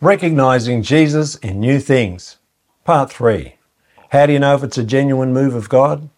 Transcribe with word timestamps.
Recognizing 0.00 0.84
Jesus 0.84 1.34
in 1.34 1.58
New 1.58 1.80
Things, 1.80 2.36
Part 2.84 3.12
3. 3.12 3.56
How 4.10 4.26
do 4.26 4.32
you 4.32 4.38
know 4.38 4.54
if 4.54 4.62
it's 4.62 4.78
a 4.78 4.84
genuine 4.84 5.32
move 5.32 5.56
of 5.56 5.68
God? 5.68 6.08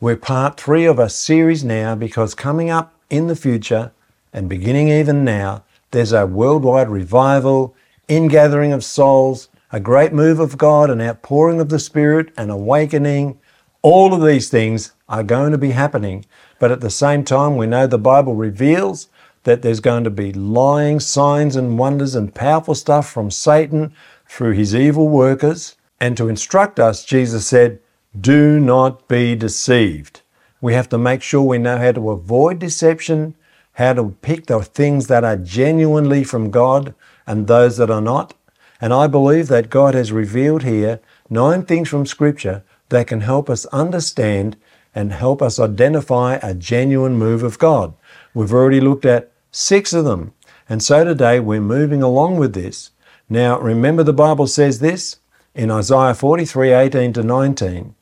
We're 0.00 0.16
part 0.16 0.56
three 0.56 0.84
of 0.84 0.98
a 0.98 1.08
series 1.08 1.62
now 1.62 1.94
because 1.94 2.34
coming 2.34 2.70
up 2.70 2.92
in 3.10 3.28
the 3.28 3.36
future 3.36 3.92
and 4.32 4.48
beginning 4.48 4.88
even 4.88 5.22
now, 5.22 5.62
there's 5.92 6.12
a 6.12 6.26
worldwide 6.26 6.88
revival, 6.88 7.76
ingathering 8.08 8.72
of 8.72 8.82
souls, 8.82 9.48
a 9.70 9.78
great 9.78 10.12
move 10.12 10.40
of 10.40 10.58
God, 10.58 10.90
an 10.90 11.00
outpouring 11.00 11.60
of 11.60 11.68
the 11.68 11.78
Spirit, 11.78 12.32
an 12.36 12.50
awakening. 12.50 13.38
All 13.82 14.12
of 14.12 14.26
these 14.26 14.50
things 14.50 14.92
are 15.08 15.22
going 15.22 15.52
to 15.52 15.58
be 15.58 15.70
happening. 15.70 16.26
But 16.58 16.72
at 16.72 16.80
the 16.80 16.90
same 16.90 17.22
time, 17.22 17.56
we 17.56 17.68
know 17.68 17.86
the 17.86 17.96
Bible 17.96 18.34
reveals 18.34 19.08
that 19.44 19.62
there's 19.62 19.80
going 19.80 20.04
to 20.04 20.10
be 20.10 20.32
lying 20.32 21.00
signs 21.00 21.56
and 21.56 21.78
wonders 21.78 22.14
and 22.14 22.34
powerful 22.34 22.74
stuff 22.74 23.08
from 23.10 23.30
Satan 23.30 23.94
through 24.26 24.52
his 24.52 24.74
evil 24.74 25.08
workers. 25.08 25.76
And 26.00 26.16
to 26.16 26.28
instruct 26.28 26.80
us, 26.80 27.04
Jesus 27.04 27.46
said, 27.46 27.78
Do 28.18 28.58
not 28.58 29.06
be 29.06 29.34
deceived. 29.34 30.22
We 30.60 30.72
have 30.72 30.88
to 30.88 30.98
make 30.98 31.22
sure 31.22 31.42
we 31.42 31.58
know 31.58 31.78
how 31.78 31.92
to 31.92 32.10
avoid 32.10 32.58
deception, 32.58 33.36
how 33.74 33.92
to 33.92 34.16
pick 34.22 34.46
the 34.46 34.62
things 34.62 35.06
that 35.08 35.24
are 35.24 35.36
genuinely 35.36 36.24
from 36.24 36.50
God 36.50 36.94
and 37.26 37.46
those 37.46 37.76
that 37.76 37.90
are 37.90 38.00
not. 38.00 38.34
And 38.80 38.92
I 38.92 39.06
believe 39.06 39.48
that 39.48 39.70
God 39.70 39.94
has 39.94 40.10
revealed 40.10 40.62
here 40.62 41.00
nine 41.30 41.64
things 41.64 41.88
from 41.88 42.06
Scripture 42.06 42.64
that 42.88 43.06
can 43.06 43.20
help 43.20 43.48
us 43.50 43.66
understand 43.66 44.56
and 44.94 45.12
help 45.12 45.42
us 45.42 45.58
identify 45.58 46.36
a 46.36 46.54
genuine 46.54 47.16
move 47.16 47.42
of 47.42 47.58
God. 47.58 47.94
We've 48.32 48.52
already 48.52 48.80
looked 48.80 49.04
at 49.04 49.32
six 49.54 49.92
of 49.92 50.04
them. 50.04 50.32
And 50.68 50.82
so 50.82 51.04
today 51.04 51.40
we're 51.40 51.60
moving 51.60 52.02
along 52.02 52.38
with 52.38 52.54
this. 52.54 52.90
Now, 53.28 53.58
remember 53.58 54.02
the 54.02 54.12
Bible 54.12 54.46
says 54.46 54.80
this 54.80 55.18
in 55.54 55.70
Isaiah 55.70 56.14
43 56.14 56.72
18 56.72 57.12
to 57.14 57.22
19. 57.22 57.94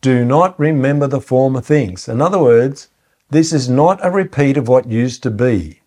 Do 0.00 0.24
not 0.24 0.58
remember 0.58 1.06
the 1.06 1.20
former 1.20 1.60
things. 1.60 2.08
In 2.08 2.22
other 2.22 2.38
words, 2.38 2.88
this 3.30 3.52
is 3.52 3.68
not 3.68 4.04
a 4.04 4.10
repeat 4.10 4.56
of 4.56 4.68
what 4.68 4.88
used 4.88 5.22
to 5.24 5.30
be. 5.30 5.80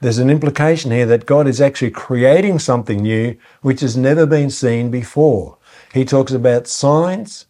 There's 0.00 0.18
an 0.18 0.30
implication 0.30 0.90
here 0.90 1.06
that 1.06 1.26
God 1.26 1.46
is 1.46 1.60
actually 1.60 1.92
creating 1.92 2.58
something 2.58 3.02
new 3.02 3.36
which 3.60 3.80
has 3.82 3.96
never 3.96 4.26
been 4.26 4.50
seen 4.50 4.90
before. 4.90 5.58
He 5.94 6.04
talks 6.04 6.32
about 6.32 6.66
signs 6.66 7.46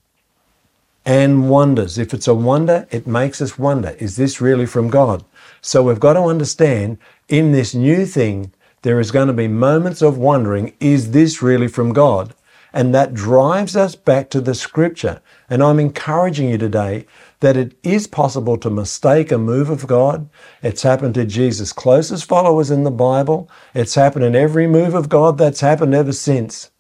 and 1.07 1.49
wonders. 1.49 1.97
If 1.97 2.13
it's 2.13 2.29
a 2.29 2.35
wonder, 2.35 2.87
it 2.91 3.07
makes 3.07 3.41
us 3.41 3.59
wonder 3.59 3.97
is 3.99 4.17
this 4.17 4.41
really 4.41 4.67
from 4.67 4.91
God? 4.91 5.25
So 5.65 5.85
we've 5.85 6.01
got 6.01 6.15
to 6.15 6.23
understand 6.23 6.99
in 7.29 7.53
this 7.53 7.73
new 7.73 8.05
thing, 8.05 8.53
there 8.83 8.99
is 8.99 9.13
going 9.13 9.29
to 9.29 9.33
be 9.33 9.47
moments 9.47 10.03
of 10.03 10.19
wondering 10.19 10.75
is 10.81 11.13
this 11.13 11.41
really 11.41 11.69
from 11.69 11.93
God? 11.93 12.35
And 12.73 12.93
that 12.95 13.15
drives 13.15 13.77
us 13.77 13.95
back 13.95 14.29
to 14.31 14.41
the 14.41 14.57
scripture. 14.57 15.21
And 15.49 15.63
I'm 15.63 15.79
encouraging 15.79 16.49
you 16.49 16.59
today 16.59 17.07
that 17.39 17.57
it 17.57 17.77
is 17.85 18.09
possible 18.09 18.57
to 18.59 18.71
mistake 18.71 19.31
a 19.31 19.39
move 19.39 19.71
of 19.71 19.87
God. 19.87 20.29
It's 20.65 20.83
happened 20.83 21.15
to 21.15 21.25
Jesus' 21.27 21.73
closest 21.73 22.25
followers 22.25 22.73
in 22.73 22.83
the 22.83 22.91
Bible. 22.91 23.49
It's 23.73 23.95
happened 23.95 24.25
in 24.25 24.35
every 24.35 24.67
move 24.67 24.95
of 24.95 25.09
God 25.09 25.39
that's 25.39 25.61
happened 25.61 25.95
ever 25.95 26.13
since. 26.13 26.73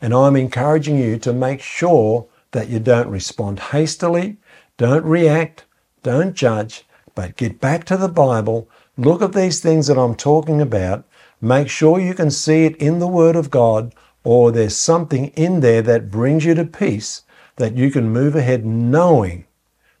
And 0.00 0.12
I'm 0.12 0.34
encouraging 0.34 0.98
you 0.98 1.18
to 1.18 1.32
make 1.32 1.60
sure 1.60 2.26
that 2.50 2.68
you 2.68 2.80
don't 2.80 3.08
respond 3.08 3.60
hastily, 3.60 4.38
don't 4.76 5.04
react, 5.04 5.66
don't 6.02 6.34
judge, 6.34 6.84
but 7.14 7.36
get 7.36 7.60
back 7.60 7.84
to 7.84 7.96
the 7.96 8.08
Bible, 8.08 8.68
look 8.96 9.22
at 9.22 9.32
these 9.32 9.60
things 9.60 9.86
that 9.86 9.98
I'm 9.98 10.14
talking 10.14 10.60
about, 10.60 11.04
make 11.40 11.68
sure 11.68 12.00
you 12.00 12.14
can 12.14 12.30
see 12.30 12.64
it 12.64 12.76
in 12.76 12.98
the 12.98 13.08
Word 13.08 13.36
of 13.36 13.50
God, 13.50 13.94
or 14.24 14.50
there's 14.50 14.76
something 14.76 15.28
in 15.28 15.60
there 15.60 15.82
that 15.82 16.10
brings 16.10 16.44
you 16.44 16.54
to 16.54 16.64
peace 16.64 17.22
that 17.56 17.76
you 17.76 17.90
can 17.90 18.10
move 18.10 18.34
ahead 18.34 18.64
knowing 18.64 19.44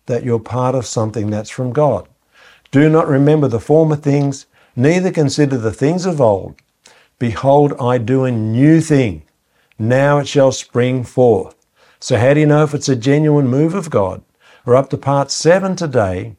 that 0.06 0.24
you're 0.24 0.40
part 0.40 0.74
of 0.74 0.86
something 0.86 1.30
that's 1.30 1.50
from 1.50 1.72
God. 1.72 2.08
Do 2.70 2.88
not 2.88 3.06
remember 3.06 3.48
the 3.48 3.60
former 3.60 3.96
things, 3.96 4.46
neither 4.74 5.10
consider 5.10 5.56
the 5.56 5.72
things 5.72 6.06
of 6.06 6.20
old. 6.20 6.56
Behold, 7.18 7.74
I 7.80 7.98
do 7.98 8.24
a 8.24 8.32
new 8.32 8.80
thing. 8.80 9.22
Now 9.78 10.18
it 10.18 10.28
shall 10.28 10.52
spring 10.52 11.04
forth. 11.04 11.54
So, 12.00 12.18
how 12.18 12.34
do 12.34 12.40
you 12.40 12.46
know 12.46 12.64
if 12.64 12.74
it's 12.74 12.88
a 12.88 12.96
genuine 12.96 13.46
move 13.46 13.74
of 13.74 13.90
God? 13.90 14.22
We're 14.64 14.76
up 14.76 14.90
to 14.90 14.98
part 14.98 15.30
seven 15.30 15.76
today. 15.76 16.36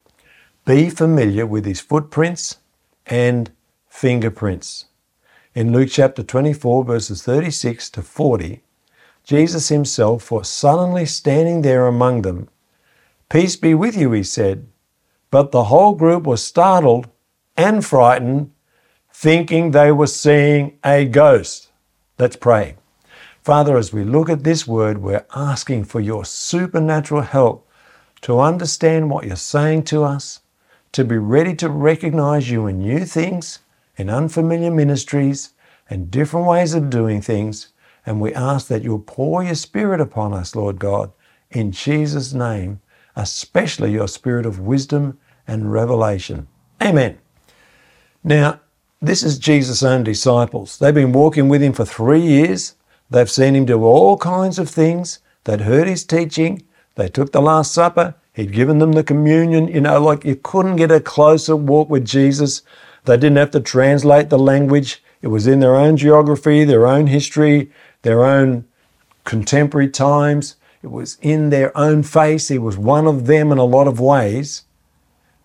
Be 0.65 0.89
familiar 0.89 1.45
with 1.45 1.63
his 1.63 1.79
footprints 1.79 2.57
and 3.05 3.51
fingerprints. 3.87 4.85
In 5.53 5.71
Luke 5.71 5.89
chapter 5.91 6.23
24, 6.23 6.83
verses 6.83 7.21
36 7.21 7.91
to 7.91 8.01
40, 8.01 8.63
Jesus 9.23 9.69
himself 9.69 10.31
was 10.31 10.49
suddenly 10.49 11.05
standing 11.05 11.61
there 11.61 11.85
among 11.85 12.23
them. 12.23 12.49
Peace 13.29 13.55
be 13.55 13.75
with 13.75 13.95
you, 13.95 14.11
he 14.13 14.23
said. 14.23 14.65
But 15.29 15.51
the 15.51 15.65
whole 15.65 15.93
group 15.93 16.23
was 16.23 16.43
startled 16.43 17.09
and 17.55 17.85
frightened, 17.85 18.51
thinking 19.13 19.69
they 19.69 19.91
were 19.91 20.07
seeing 20.07 20.79
a 20.83 21.05
ghost. 21.05 21.69
Let's 22.17 22.37
pray. 22.37 22.75
Father, 23.43 23.77
as 23.77 23.93
we 23.93 24.03
look 24.03 24.31
at 24.31 24.43
this 24.43 24.65
word, 24.65 24.97
we're 24.97 25.27
asking 25.35 25.83
for 25.83 25.99
your 25.99 26.25
supernatural 26.25 27.21
help 27.21 27.69
to 28.21 28.39
understand 28.39 29.11
what 29.11 29.25
you're 29.25 29.35
saying 29.35 29.83
to 29.83 30.03
us 30.03 30.39
to 30.95 31.03
be 31.03 31.17
ready 31.17 31.53
to 31.53 31.67
recognize 31.67 32.49
you 32.49 32.67
in 32.67 32.79
new 32.79 33.03
things, 33.03 33.59
in 33.97 34.09
unfamiliar 34.09 34.71
ministries, 34.71 35.49
and 35.89 36.09
different 36.09 36.47
ways 36.47 36.73
of 36.73 36.89
doing 36.89 37.21
things. 37.21 37.73
And 38.05 38.21
we 38.21 38.33
ask 38.33 38.69
that 38.69 38.81
you'll 38.81 38.99
pour 38.99 39.43
your 39.43 39.55
Spirit 39.55 39.99
upon 39.99 40.31
us, 40.31 40.55
Lord 40.55 40.79
God, 40.79 41.11
in 41.51 41.73
Jesus' 41.73 42.31
name, 42.31 42.79
especially 43.13 43.91
your 43.91 44.07
Spirit 44.07 44.45
of 44.45 44.61
wisdom 44.61 45.19
and 45.45 45.69
revelation. 45.69 46.47
Amen. 46.81 47.17
Now, 48.23 48.61
this 49.01 49.21
is 49.21 49.37
Jesus' 49.37 49.83
own 49.83 50.05
disciples. 50.05 50.79
They've 50.79 50.93
been 50.93 51.11
walking 51.11 51.49
with 51.49 51.61
him 51.61 51.73
for 51.73 51.83
three 51.83 52.21
years. 52.21 52.75
They've 53.09 53.29
seen 53.29 53.53
him 53.57 53.65
do 53.65 53.83
all 53.83 54.17
kinds 54.17 54.57
of 54.57 54.69
things. 54.69 55.19
They'd 55.43 55.59
heard 55.59 55.89
his 55.89 56.05
teaching. 56.05 56.61
They 56.95 57.09
took 57.09 57.33
the 57.33 57.41
Last 57.41 57.73
Supper. 57.73 58.15
He'd 58.35 58.51
given 58.51 58.79
them 58.79 58.91
the 58.91 59.03
communion, 59.03 59.69
you 59.69 59.79
know, 59.79 60.01
like 60.01 60.25
you 60.25 60.35
couldn't 60.35 60.75
get 60.75 60.91
a 60.91 60.99
closer 60.99 61.55
walk 61.55 61.89
with 61.89 62.03
Jesus. 62.03 62.63
They 63.05 63.15
didn't 63.15 63.37
have 63.37 63.51
to 63.51 63.61
translate 63.61 64.29
the 64.29 64.37
language. 64.37 65.01
It 65.21 65.29
was 65.29 65.47
in 65.47 65.61
their 65.61 65.77
own 65.77 65.95
geography, 65.95 66.65
their 66.65 66.85
own 66.85 67.07
history, 67.07 67.71
their 68.01 68.25
own 68.25 68.65
contemporary 69.23 69.89
times. 69.89 70.57
It 70.83 70.91
was 70.91 71.17
in 71.21 71.49
their 71.49 71.75
own 71.77 72.03
face. 72.03 72.49
He 72.49 72.59
was 72.59 72.77
one 72.77 73.07
of 73.07 73.25
them 73.25 73.53
in 73.53 73.57
a 73.57 73.63
lot 73.63 73.87
of 73.87 74.01
ways. 74.01 74.63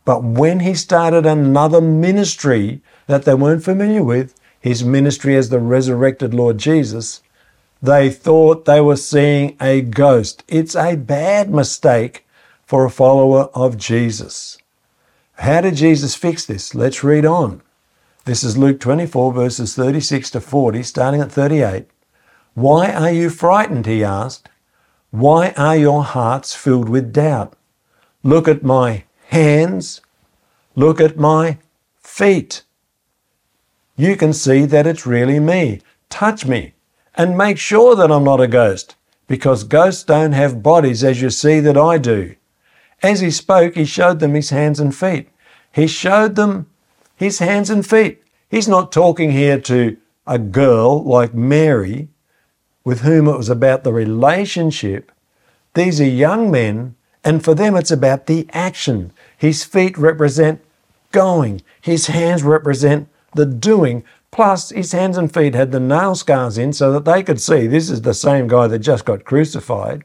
But 0.05 0.25
when 0.25 0.61
he 0.61 0.75
started 0.75 1.25
another 1.25 1.81
ministry 1.81 2.83
that 3.07 3.25
they 3.25 3.35
weren't 3.35 3.63
familiar 3.63 4.03
with, 4.03 4.35
his 4.61 4.83
ministry 4.83 5.37
as 5.37 5.49
the 5.49 5.61
resurrected 5.61 6.35
Lord 6.35 6.59
Jesus, 6.59 7.23
they 7.81 8.11
thought 8.11 8.65
they 8.65 8.81
were 8.81 8.97
seeing 8.97 9.57
a 9.61 9.81
ghost. 9.81 10.43
It's 10.49 10.75
a 10.75 10.97
bad 10.97 11.51
mistake 11.51 12.27
for 12.71 12.85
a 12.85 12.91
follower 12.91 13.51
of 13.53 13.77
Jesus. 13.77 14.57
How 15.39 15.61
did 15.61 15.75
Jesus 15.75 16.15
fix 16.15 16.47
this? 16.47 16.73
Let's 16.73 17.03
read 17.03 17.27
on. 17.27 17.63
This 18.27 18.45
is 18.45 18.57
Luke 18.57 18.79
24, 18.79 19.33
verses 19.33 19.75
36 19.75 20.31
to 20.31 20.41
40, 20.41 20.85
starting 20.85 21.21
at 21.21 21.33
38. 21.33 21.87
Why 22.55 22.93
are 22.93 23.11
you 23.11 23.29
frightened? 23.29 23.87
He 23.87 24.05
asked. 24.05 24.49
Why 25.11 25.51
are 25.57 25.77
your 25.77 26.05
hearts 26.05 26.55
filled 26.55 26.89
with 26.89 27.13
doubt? 27.13 27.55
Look 28.23 28.47
at 28.47 28.63
my 28.63 29.03
hands. 29.31 30.01
Look 30.77 31.01
at 31.01 31.17
my 31.17 31.59
feet. 31.99 32.63
You 33.97 34.15
can 34.15 34.33
see 34.33 34.65
that 34.67 34.87
it's 34.87 35.05
really 35.05 35.41
me. 35.41 35.81
Touch 36.09 36.47
me 36.47 36.75
and 37.17 37.37
make 37.37 37.59
sure 37.59 37.97
that 37.97 38.13
I'm 38.13 38.23
not 38.23 38.41
a 38.41 38.47
ghost 38.47 38.95
because 39.27 39.65
ghosts 39.65 40.05
don't 40.05 40.35
have 40.35 40.63
bodies 40.63 41.03
as 41.03 41.21
you 41.21 41.31
see 41.31 41.59
that 41.59 41.77
I 41.77 41.99
do. 41.99 42.37
As 43.03 43.21
he 43.21 43.31
spoke, 43.31 43.75
he 43.75 43.85
showed 43.85 44.21
them 44.21 44.35
his 44.35 44.51
hands 44.51 44.81
and 44.81 44.95
feet. 44.95 45.29
He 45.73 45.87
showed 45.87 46.37
them 46.37 46.67
his 47.17 47.39
hands 47.39 47.71
and 47.71 47.87
feet. 47.87 48.23
He's 48.49 48.69
not 48.69 48.93
talking 48.93 49.31
here 49.31 49.59
to 49.61 49.97
a 50.27 50.39
girl 50.39 51.03
like 51.05 51.35
Mary 51.35 52.09
with 52.85 53.01
whom 53.01 53.29
it 53.29 53.37
was 53.37 53.49
about 53.49 53.85
the 53.85 53.93
relationship. 53.93 55.13
These 55.75 56.01
are 56.01 56.05
young 56.05 56.51
men, 56.51 56.97
and 57.23 57.45
for 57.45 57.55
them 57.55 57.77
it's 57.77 57.91
about 57.91 58.27
the 58.27 58.49
action. 58.53 59.13
His 59.37 59.65
feet 59.65 59.97
represent 59.97 60.61
going, 61.13 61.63
his 61.81 62.09
hands 62.09 62.43
represent 62.43 63.09
the 63.35 63.47
doing. 63.47 64.05
Plus, 64.31 64.71
his 64.71 64.93
hands 64.93 65.17
and 65.17 65.33
feet 65.33 65.55
had 65.55 65.73
the 65.73 65.81
nail 65.81 66.15
scars 66.15 66.59
in 66.59 66.73
so 66.73 66.93
that 66.93 67.05
they 67.05 67.23
could 67.23 67.41
see 67.41 67.67
this 67.67 67.91
is 67.91 68.03
the 68.03 68.15
same 68.15 68.49
guy 68.49 68.67
that 68.67 68.81
just 68.81 69.05
got 69.05 69.25
crucified. 69.25 70.05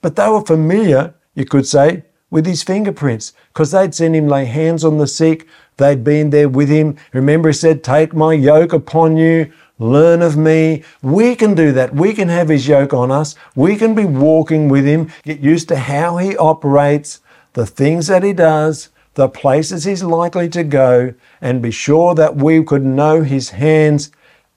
But 0.00 0.16
they 0.16 0.28
were 0.28 0.44
familiar, 0.44 1.14
you 1.34 1.44
could 1.44 1.66
say, 1.66 2.04
with 2.30 2.46
his 2.46 2.62
fingerprints 2.62 3.32
because 3.48 3.70
they'd 3.70 3.94
seen 3.94 4.14
him 4.14 4.28
lay 4.28 4.44
hands 4.44 4.84
on 4.84 4.98
the 4.98 5.06
sick. 5.06 5.46
They'd 5.76 6.02
been 6.04 6.30
there 6.30 6.48
with 6.48 6.68
him. 6.68 6.96
Remember, 7.12 7.50
he 7.50 7.52
said, 7.52 7.84
Take 7.84 8.14
my 8.14 8.32
yoke 8.32 8.72
upon 8.72 9.16
you. 9.16 9.52
learn 9.78 10.22
of 10.22 10.36
me. 10.36 10.82
We 11.02 11.36
can 11.36 11.54
do 11.54 11.70
that. 11.72 11.94
We 11.94 12.14
can 12.14 12.28
have 12.28 12.48
his 12.48 12.66
yoke 12.66 12.94
on 12.94 13.10
us. 13.10 13.34
We 13.54 13.76
can 13.76 13.94
be 13.94 14.06
walking 14.06 14.68
with 14.70 14.86
him, 14.86 15.10
get 15.22 15.40
used 15.40 15.68
to 15.68 15.76
how 15.76 16.16
he 16.16 16.36
operates, 16.36 17.20
the 17.52 17.66
things 17.66 18.06
that 18.06 18.22
he 18.22 18.32
does, 18.32 18.88
the 19.14 19.28
places 19.28 19.84
he's 19.84 20.02
likely 20.02 20.48
to 20.50 20.64
go, 20.64 21.12
and 21.40 21.62
be 21.62 21.70
sure 21.70 22.14
that 22.14 22.36
we 22.36 22.62
could 22.64 22.84
know 22.84 23.22
his 23.22 23.50
hands 23.50 24.10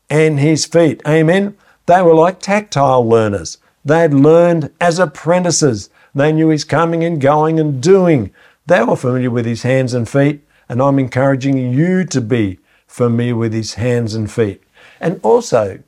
and 0.10 0.40
his 0.40 0.66
feet. 0.66 1.02
Amen. 1.08 1.58
They 1.86 2.02
were 2.02 2.16
like 2.16 2.40
tactile 2.40 3.08
learners. 3.08 3.58
They 3.84 4.00
had 4.00 4.14
learned 4.14 4.72
as 4.80 5.00
apprentices. 5.00 5.90
They 6.20 6.34
knew 6.34 6.50
his 6.50 6.66
coming 6.66 7.02
and 7.06 7.22
going 7.22 7.62
and 7.62 7.82
doing. 7.82 8.32
They 8.66 8.84
were 8.84 8.98
familiar 8.98 9.32
with 9.32 9.46
his 9.46 9.64
hands 9.64 9.94
and 9.94 10.08
feet, 10.08 10.46
and 10.68 10.82
I'm 10.82 11.00
encouraging 11.00 11.72
you 11.72 12.04
to 12.04 12.20
be 12.20 12.60
familiar 12.88 13.38
with 13.38 13.54
his 13.54 13.76
hands 13.76 14.16
and 14.16 14.30
feet. 14.30 14.62
And 15.00 15.22
also, 15.24 15.82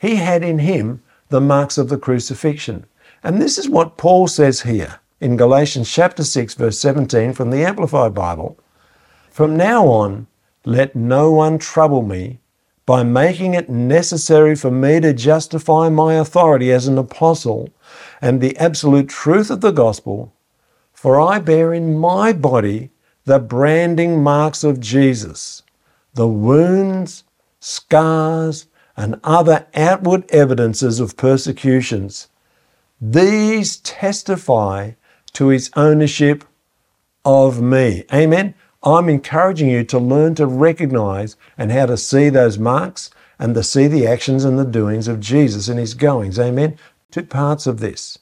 he 0.00 0.16
had 0.16 0.42
in 0.42 0.58
him 0.58 1.04
the 1.28 1.40
marks 1.40 1.78
of 1.78 1.88
the 1.88 1.98
crucifixion. 1.98 2.84
And 3.22 3.40
this 3.40 3.58
is 3.58 3.68
what 3.68 3.96
Paul 3.96 4.26
says 4.26 4.62
here 4.62 4.98
in 5.20 5.36
Galatians 5.36 5.88
chapter 5.88 6.24
6, 6.24 6.54
verse 6.54 6.80
17 6.80 7.32
from 7.32 7.50
the 7.50 7.62
Amplified 7.64 8.12
Bible. 8.12 8.58
From 9.30 9.56
now 9.56 9.86
on, 9.86 10.26
let 10.64 10.96
no 10.96 11.30
one 11.30 11.58
trouble 11.58 12.02
me 12.02 12.40
by 12.86 13.02
making 13.02 13.52
it 13.54 13.68
necessary 13.68 14.54
for 14.54 14.70
me 14.70 15.00
to 15.00 15.12
justify 15.12 15.88
my 15.88 16.14
authority 16.14 16.72
as 16.72 16.86
an 16.86 16.96
apostle 16.96 17.68
and 18.22 18.40
the 18.40 18.56
absolute 18.56 19.08
truth 19.08 19.50
of 19.50 19.60
the 19.60 19.72
gospel, 19.72 20.32
for 20.92 21.20
I 21.20 21.40
bear 21.40 21.74
in 21.74 21.98
my 21.98 22.32
body 22.32 22.90
the 23.24 23.40
branding 23.40 24.22
marks 24.22 24.62
of 24.62 24.78
Jesus, 24.78 25.64
the 26.14 26.28
wounds, 26.28 27.24
scars, 27.58 28.68
and 28.96 29.20
other 29.24 29.66
outward 29.74 30.30
evidences 30.30 31.00
of 31.00 31.16
persecutions. 31.16 32.28
These 33.00 33.78
testify 33.78 34.92
to 35.34 35.48
his 35.48 35.70
ownership 35.76 36.44
of 37.24 37.60
me. 37.60 38.04
Amen. 38.14 38.54
I'm 38.82 39.08
encouraging 39.08 39.68
you 39.68 39.84
to 39.84 39.98
learn 39.98 40.34
to 40.36 40.46
recognize 40.46 41.36
and 41.58 41.72
how 41.72 41.86
to 41.86 41.96
see 41.96 42.28
those 42.28 42.58
marks 42.58 43.10
and 43.38 43.54
to 43.54 43.62
see 43.62 43.86
the 43.86 44.06
actions 44.06 44.44
and 44.44 44.58
the 44.58 44.64
doings 44.64 45.08
of 45.08 45.20
Jesus 45.20 45.68
and 45.68 45.78
his 45.78 45.94
goings. 45.94 46.38
Amen. 46.38 46.78
Two 47.10 47.24
parts 47.24 47.66
of 47.66 47.80
this. 47.80 48.18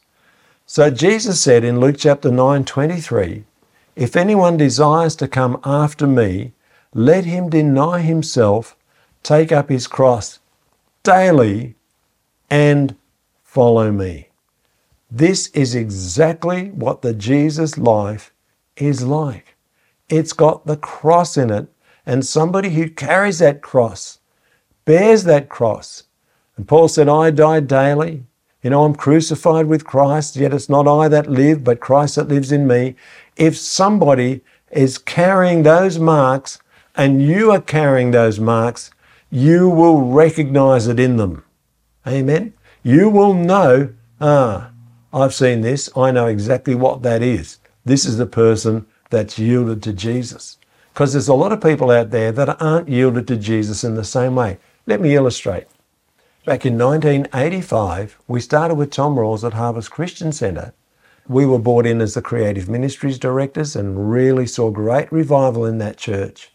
So 0.67 0.91
Jesus 0.91 1.41
said 1.41 1.63
in 1.65 1.81
Luke 1.81 1.97
chapter 1.99 2.31
9 2.31 2.65
23, 2.65 3.45
If 3.97 4.17
anyone 4.17 4.57
desires 4.57 5.15
to 5.17 5.29
come 5.29 5.61
after 5.65 6.07
me, 6.07 6.53
let 6.95 7.25
him 7.25 7.51
deny 7.51 8.01
himself, 8.01 8.77
take 9.23 9.53
up 9.53 9.69
his 9.69 9.87
cross 9.87 10.39
daily, 11.03 11.75
and 12.49 12.97
follow 13.43 13.93
me. 13.93 14.29
This 15.11 15.49
is 15.49 15.75
exactly 15.75 16.71
what 16.71 17.03
the 17.03 17.13
Jesus 17.13 17.77
life 17.77 18.33
is 18.77 19.03
like. 19.03 19.54
It's 20.17 20.33
got 20.33 20.65
the 20.65 20.77
cross 20.77 21.37
in 21.37 21.51
it, 21.51 21.67
and 22.07 22.25
somebody 22.25 22.71
who 22.71 22.89
carries 22.89 23.41
that 23.41 23.63
cross, 23.63 24.21
bears 24.85 25.25
that 25.25 25.49
cross. 25.49 26.05
And 26.57 26.69
Paul 26.69 26.87
said, 26.87 27.09
I 27.09 27.33
die 27.33 27.59
daily. 27.59 28.23
You 28.63 28.71
know, 28.71 28.85
I'm 28.85 28.95
crucified 28.95 29.67
with 29.67 29.85
Christ, 29.85 30.37
yet 30.37 30.55
it's 30.55 30.69
not 30.69 30.87
I 30.87 31.09
that 31.09 31.29
live, 31.29 31.65
but 31.65 31.81
Christ 31.81 32.15
that 32.15 32.29
lives 32.29 32.53
in 32.53 32.69
me. 32.69 32.95
If 33.37 33.57
somebody 33.57 34.43
is 34.71 34.99
carrying 34.99 35.65
those 35.65 35.99
marks 35.99 36.61
and 36.95 37.21
you 37.21 37.51
are 37.51 37.61
carrying 37.61 38.13
those 38.13 38.39
marks, 38.39 38.93
you 39.31 39.69
will 39.69 40.01
recognize 40.01 40.87
it 40.87 41.01
in 41.01 41.17
them. 41.17 41.43
Amen. 42.07 42.55
You 42.85 43.11
will 43.11 43.35
know, 43.35 43.93
ah, 44.21 44.71
I've 45.13 45.35
seen 45.35 45.63
this. 45.63 45.91
I 45.97 46.13
know 46.13 46.29
exactly 46.29 46.77
what 46.77 47.03
that 47.03 47.21
is. 47.21 47.59
This 47.85 48.05
is 48.05 48.17
the 48.17 48.27
person 48.27 48.87
that's 49.11 49.39
yielded 49.39 49.83
to 49.85 49.93
Jesus. 49.93 50.59
Because 50.93 51.13
there's 51.13 51.29
a 51.29 51.35
lot 51.35 51.53
of 51.53 51.61
people 51.61 51.91
out 51.91 52.11
there 52.11 52.31
that 52.33 52.61
aren't 52.63 52.89
yielded 52.89 53.27
to 53.29 53.37
Jesus 53.37 53.83
in 53.85 53.95
the 53.95 54.05
same 54.05 54.37
way. 54.37 54.59
Let 54.87 55.01
me 55.01 55.15
illustrate. 55.15 55.65
Back 56.47 56.67
in 56.67 56.77
1985, 56.79 58.19
we 58.29 58.41
started 58.41 58.75
with 58.75 58.91
Tom 58.91 59.17
Rawls 59.17 59.45
at 59.45 59.55
Harvest 59.55 59.91
Christian 59.91 60.31
Centre. 60.31 60.75
We 61.27 61.47
were 61.47 61.59
brought 61.59 61.87
in 61.87 62.03
as 62.03 62.15
the 62.15 62.21
creative 62.21 62.69
ministries 62.69 63.19
directors 63.19 63.75
and 63.75 64.11
really 64.11 64.47
saw 64.47 64.71
great 64.71 65.11
revival 65.11 65.65
in 65.65 65.79
that 65.79 65.97
church. 65.97 66.53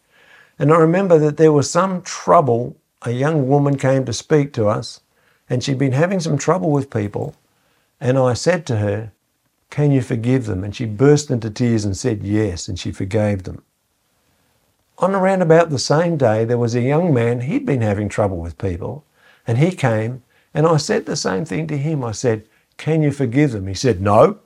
And 0.60 0.72
I 0.72 0.78
remember 0.78 1.18
that 1.18 1.38
there 1.38 1.52
was 1.52 1.69
some 1.69 2.04
trouble. 2.04 2.78
A 3.02 3.12
young 3.12 3.48
woman 3.48 3.78
came 3.78 4.06
to 4.06 4.13
speak 4.13 4.54
to 4.54 4.68
us, 4.68 5.02
and 5.50 5.63
she'd 5.63 5.80
been 5.80 5.94
having 5.94 6.19
some 6.19 6.38
trouble 6.38 6.69
with 6.69 6.92
people. 6.92 7.36
And 8.00 8.18
I 8.18 8.34
said 8.34 8.68
to 8.68 8.78
her, 8.78 9.12
can 9.69 9.92
you 9.92 10.01
forgive 10.01 10.45
them? 10.45 10.63
And 10.63 10.75
she 10.75 10.86
burst 10.86 11.30
into 11.30 11.50
tears 11.50 11.86
and 11.86 11.95
said 11.95 12.24
yes, 12.24 12.68
and 12.68 12.80
she 12.80 12.92
forgave 12.92 13.44
them. 13.44 13.63
On 14.98 15.16
around 15.16 15.42
about 15.42 15.69
the 15.69 15.80
same 15.80 16.18
day, 16.18 16.44
there 16.44 16.57
was 16.57 16.75
a 16.75 16.81
young 16.81 17.13
man, 17.13 17.42
he'd 17.42 17.66
been 17.66 17.81
having 17.81 18.10
trouble 18.10 18.38
with 18.38 18.57
people, 18.57 19.06
and 19.48 19.57
he 19.57 19.71
came, 19.71 20.24
and 20.54 20.66
I 20.66 20.77
said 20.77 21.06
the 21.06 21.16
same 21.16 21.45
thing 21.45 21.68
to 21.68 21.77
him. 21.77 22.04
I 22.04 22.12
said, 22.12 22.48
Can 22.77 23.01
you 23.01 23.12
forgive 23.12 23.51
them? 23.51 23.68
He 23.68 23.74
said, 23.74 24.01
No, 24.01 24.39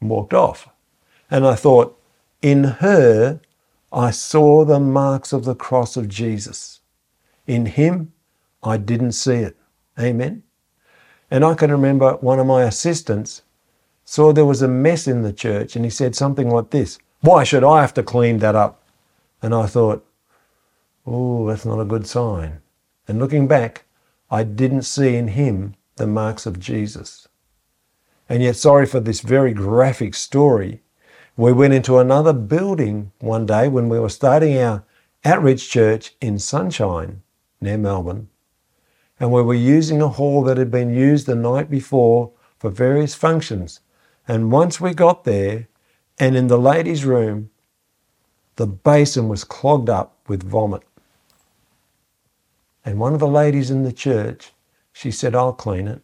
and 0.00 0.10
walked 0.10 0.34
off. 0.34 0.68
And 1.30 1.46
I 1.46 1.54
thought, 1.54 1.98
in 2.42 2.64
her, 2.64 3.40
I 3.92 4.10
saw 4.10 4.64
the 4.64 4.80
marks 4.80 5.32
of 5.32 5.44
the 5.44 5.54
cross 5.54 5.96
of 5.96 6.08
Jesus. 6.08 6.80
In 7.46 7.66
him, 7.66 8.12
I 8.62 8.76
didn't 8.76 9.12
see 9.12 9.36
it. 9.36 9.56
Amen. 9.98 10.42
And 11.30 11.44
I 11.44 11.54
can 11.54 11.70
remember 11.70 12.12
one 12.16 12.38
of 12.38 12.46
my 12.46 12.62
assistants 12.64 13.42
saw 14.10 14.32
there 14.32 14.44
was 14.44 14.60
a 14.60 14.66
mess 14.66 15.06
in 15.06 15.22
the 15.22 15.32
church 15.32 15.76
and 15.76 15.84
he 15.84 15.90
said 15.90 16.16
something 16.16 16.50
like 16.50 16.70
this 16.70 16.98
Why 17.20 17.44
should 17.44 17.62
I 17.62 17.80
have 17.80 17.94
to 17.94 18.02
clean 18.02 18.38
that 18.38 18.56
up? 18.56 18.82
And 19.40 19.54
I 19.54 19.66
thought, 19.66 20.04
Oh, 21.06 21.46
that's 21.46 21.64
not 21.64 21.78
a 21.78 21.84
good 21.84 22.08
sign. 22.08 22.60
And 23.06 23.20
looking 23.20 23.46
back, 23.46 23.84
I 24.28 24.42
didn't 24.42 24.82
see 24.82 25.14
in 25.14 25.28
him 25.28 25.76
the 25.94 26.08
marks 26.08 26.44
of 26.44 26.58
Jesus. 26.58 27.28
And 28.28 28.42
yet, 28.42 28.56
sorry 28.56 28.84
for 28.84 28.98
this 28.98 29.20
very 29.20 29.54
graphic 29.54 30.14
story, 30.14 30.82
we 31.36 31.52
went 31.52 31.74
into 31.74 31.98
another 31.98 32.32
building 32.32 33.12
one 33.20 33.46
day 33.46 33.68
when 33.68 33.88
we 33.88 34.00
were 34.00 34.08
starting 34.08 34.58
our 34.58 34.82
outreach 35.24 35.70
church 35.70 36.16
in 36.20 36.40
Sunshine 36.40 37.22
near 37.60 37.78
Melbourne. 37.78 38.28
And 39.20 39.30
we 39.30 39.42
were 39.42 39.54
using 39.54 40.02
a 40.02 40.08
hall 40.08 40.42
that 40.42 40.56
had 40.56 40.72
been 40.72 40.92
used 40.92 41.26
the 41.26 41.36
night 41.36 41.70
before 41.70 42.32
for 42.58 42.70
various 42.70 43.14
functions. 43.14 43.78
And 44.30 44.52
once 44.52 44.80
we 44.80 44.94
got 44.94 45.24
there, 45.24 45.66
and 46.16 46.36
in 46.36 46.46
the 46.46 46.56
ladies' 46.56 47.04
room, 47.04 47.50
the 48.54 48.66
basin 48.68 49.28
was 49.28 49.42
clogged 49.42 49.90
up 49.90 50.16
with 50.28 50.44
vomit. 50.44 50.84
And 52.84 53.00
one 53.00 53.12
of 53.12 53.18
the 53.18 53.26
ladies 53.26 53.72
in 53.72 53.82
the 53.82 53.92
church, 53.92 54.52
she 54.92 55.10
said, 55.10 55.34
I'll 55.34 55.52
clean 55.52 55.88
it. 55.88 56.02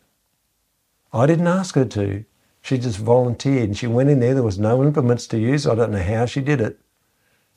I 1.13 1.27
didn't 1.27 1.47
ask 1.47 1.77
her 1.77 1.85
to. 1.85 2.25
She 2.63 2.79
just 2.79 2.99
volunteered 2.99 3.69
and 3.69 3.79
she 3.79 3.87
went 3.87 4.11
in 4.11 4.19
there. 4.19 4.35
There 4.35 4.43
was 4.43 4.59
no 4.59 4.83
implements 4.83 5.29
to 5.29 5.39
use. 5.39 5.65
I 5.65 5.77
don't 5.77 5.93
know 5.93 6.03
how 6.03 6.27
she 6.27 6.41
did 6.41 6.61
it, 6.61 6.81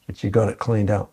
but 0.05 0.17
she 0.17 0.29
got 0.29 0.49
it 0.49 0.59
cleaned 0.59 0.91
up. 0.91 1.11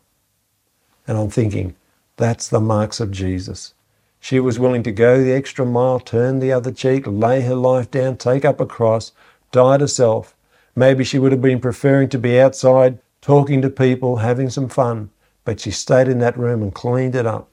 And 1.09 1.17
I'm 1.17 1.31
thinking, 1.31 1.77
that's 2.19 2.47
the 2.47 2.61
marks 2.61 3.01
of 3.01 3.11
Jesus. 3.11 3.73
She 4.21 4.39
was 4.39 4.59
willing 4.59 4.83
to 4.83 4.93
go 4.93 5.25
the 5.25 5.33
extra 5.33 5.65
mile, 5.65 5.99
turn 5.99 6.41
the 6.41 6.53
other 6.53 6.73
cheek, 6.73 7.07
lay 7.07 7.41
her 7.41 7.55
life 7.55 7.91
down, 7.91 8.19
take 8.19 8.45
up 8.45 8.61
a 8.61 8.67
cross, 8.67 9.13
died 9.57 9.81
herself. 9.81 10.37
Maybe 10.75 11.03
she 11.03 11.19
would 11.19 11.33
have 11.33 11.41
been 11.41 11.61
preferring 11.61 12.11
to 12.11 12.19
be 12.19 12.39
outside 12.39 12.99
talking 13.23 13.63
to 13.63 13.71
people, 13.71 14.17
having 14.17 14.51
some 14.51 14.69
fun, 14.69 15.09
but 15.47 15.59
she 15.59 15.71
stayed 15.71 16.09
in 16.09 16.19
that 16.19 16.37
room 16.37 16.63
and 16.63 16.75
cleaned 16.75 17.15
it 17.15 17.25
up 17.25 17.49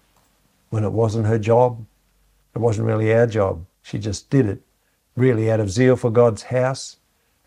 when 0.69 0.83
it 0.83 0.91
wasn't 0.91 1.25
her 1.27 1.39
job. 1.39 1.85
It 2.53 2.59
wasn't 2.59 2.87
really 2.87 3.13
our 3.13 3.25
job. 3.25 3.65
She 3.81 3.99
just 3.99 4.29
did 4.29 4.45
it 4.47 4.61
really 5.15 5.49
out 5.49 5.61
of 5.61 5.71
zeal 5.71 5.95
for 5.95 6.11
God's 6.11 6.43
house 6.43 6.97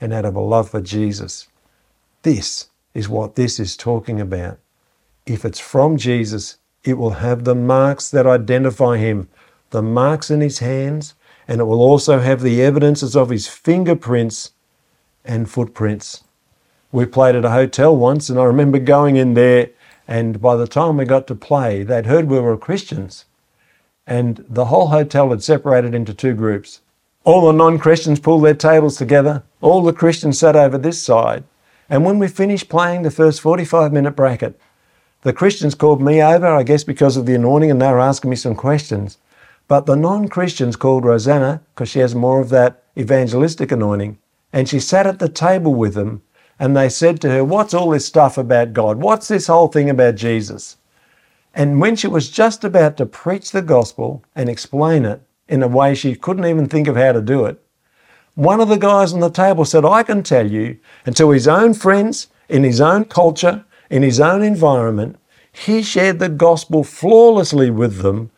and 0.00 0.14
out 0.14 0.24
of 0.24 0.34
a 0.34 0.40
love 0.40 0.70
for 0.70 0.80
Jesus. 0.80 1.48
This 2.22 2.70
is 2.94 3.10
what 3.10 3.36
this 3.36 3.60
is 3.60 3.76
talking 3.76 4.22
about. 4.22 4.58
If 5.26 5.44
it's 5.44 5.60
from 5.60 5.98
Jesus, 5.98 6.56
it 6.82 6.94
will 6.94 7.20
have 7.26 7.44
the 7.44 7.54
marks 7.54 8.10
that 8.10 8.26
identify 8.26 8.96
him, 8.96 9.28
the 9.68 9.82
marks 9.82 10.30
in 10.30 10.40
his 10.40 10.60
hands, 10.60 11.14
and 11.48 11.60
it 11.60 11.64
will 11.64 11.80
also 11.80 12.18
have 12.20 12.40
the 12.40 12.62
evidences 12.62 13.16
of 13.16 13.30
his 13.30 13.46
fingerprints 13.46 14.52
and 15.24 15.50
footprints. 15.50 16.24
We 16.92 17.06
played 17.06 17.34
at 17.34 17.44
a 17.44 17.50
hotel 17.50 17.96
once, 17.96 18.28
and 18.28 18.38
I 18.38 18.44
remember 18.44 18.78
going 18.78 19.16
in 19.16 19.34
there, 19.34 19.70
and 20.08 20.40
by 20.40 20.56
the 20.56 20.66
time 20.66 20.96
we 20.96 21.04
got 21.04 21.26
to 21.28 21.34
play, 21.34 21.82
they'd 21.82 22.06
heard 22.06 22.28
we 22.28 22.40
were 22.40 22.56
Christians, 22.56 23.24
and 24.06 24.44
the 24.48 24.66
whole 24.66 24.88
hotel 24.88 25.30
had 25.30 25.42
separated 25.42 25.94
into 25.94 26.14
two 26.14 26.34
groups. 26.34 26.80
All 27.24 27.46
the 27.46 27.52
non 27.52 27.78
Christians 27.78 28.20
pulled 28.20 28.44
their 28.44 28.54
tables 28.54 28.96
together, 28.96 29.42
all 29.60 29.82
the 29.82 29.92
Christians 29.92 30.38
sat 30.38 30.56
over 30.56 30.78
this 30.78 31.02
side, 31.02 31.44
and 31.90 32.04
when 32.04 32.18
we 32.18 32.28
finished 32.28 32.68
playing 32.68 33.02
the 33.02 33.10
first 33.10 33.40
45 33.40 33.92
minute 33.92 34.12
bracket, 34.16 34.58
The 35.26 35.32
Christians 35.32 35.74
called 35.74 36.00
me 36.00 36.22
over, 36.22 36.46
I 36.46 36.62
guess 36.62 36.84
because 36.84 37.16
of 37.16 37.26
the 37.26 37.34
anointing, 37.34 37.68
and 37.68 37.82
they 37.82 37.90
were 37.90 37.98
asking 37.98 38.30
me 38.30 38.36
some 38.36 38.54
questions. 38.54 39.18
But 39.68 39.86
the 39.86 39.96
non 39.96 40.28
Christians 40.28 40.76
called 40.76 41.04
Rosanna, 41.04 41.62
because 41.74 41.88
she 41.88 41.98
has 41.98 42.14
more 42.14 42.40
of 42.40 42.50
that 42.50 42.84
evangelistic 42.96 43.72
anointing, 43.72 44.18
and 44.52 44.68
she 44.68 44.78
sat 44.78 45.06
at 45.06 45.18
the 45.18 45.28
table 45.28 45.74
with 45.74 45.94
them, 45.94 46.22
and 46.58 46.76
they 46.76 46.88
said 46.88 47.20
to 47.20 47.30
her, 47.30 47.44
What's 47.44 47.74
all 47.74 47.90
this 47.90 48.06
stuff 48.06 48.38
about 48.38 48.72
God? 48.72 48.98
What's 48.98 49.28
this 49.28 49.48
whole 49.48 49.68
thing 49.68 49.90
about 49.90 50.14
Jesus? 50.14 50.76
And 51.54 51.80
when 51.80 51.96
she 51.96 52.06
was 52.06 52.30
just 52.30 52.64
about 52.64 52.96
to 52.98 53.06
preach 53.06 53.50
the 53.50 53.62
gospel 53.62 54.22
and 54.34 54.48
explain 54.48 55.04
it 55.04 55.22
in 55.48 55.62
a 55.62 55.68
way 55.68 55.94
she 55.94 56.14
couldn't 56.14 56.44
even 56.44 56.68
think 56.68 56.86
of 56.86 56.96
how 56.96 57.12
to 57.12 57.20
do 57.20 57.46
it, 57.46 57.62
one 58.34 58.60
of 58.60 58.68
the 58.68 58.76
guys 58.76 59.14
on 59.14 59.20
the 59.20 59.30
table 59.30 59.64
said, 59.64 59.84
I 59.84 60.02
can 60.02 60.22
tell 60.22 60.50
you, 60.50 60.78
and 61.06 61.16
to 61.16 61.30
his 61.30 61.48
own 61.48 61.72
friends, 61.72 62.28
in 62.48 62.62
his 62.62 62.80
own 62.82 63.06
culture, 63.06 63.64
in 63.88 64.02
his 64.02 64.20
own 64.20 64.42
environment, 64.42 65.16
he 65.50 65.82
shared 65.82 66.18
the 66.18 66.28
gospel 66.28 66.84
flawlessly 66.84 67.70
with 67.70 68.02
them. 68.02 68.30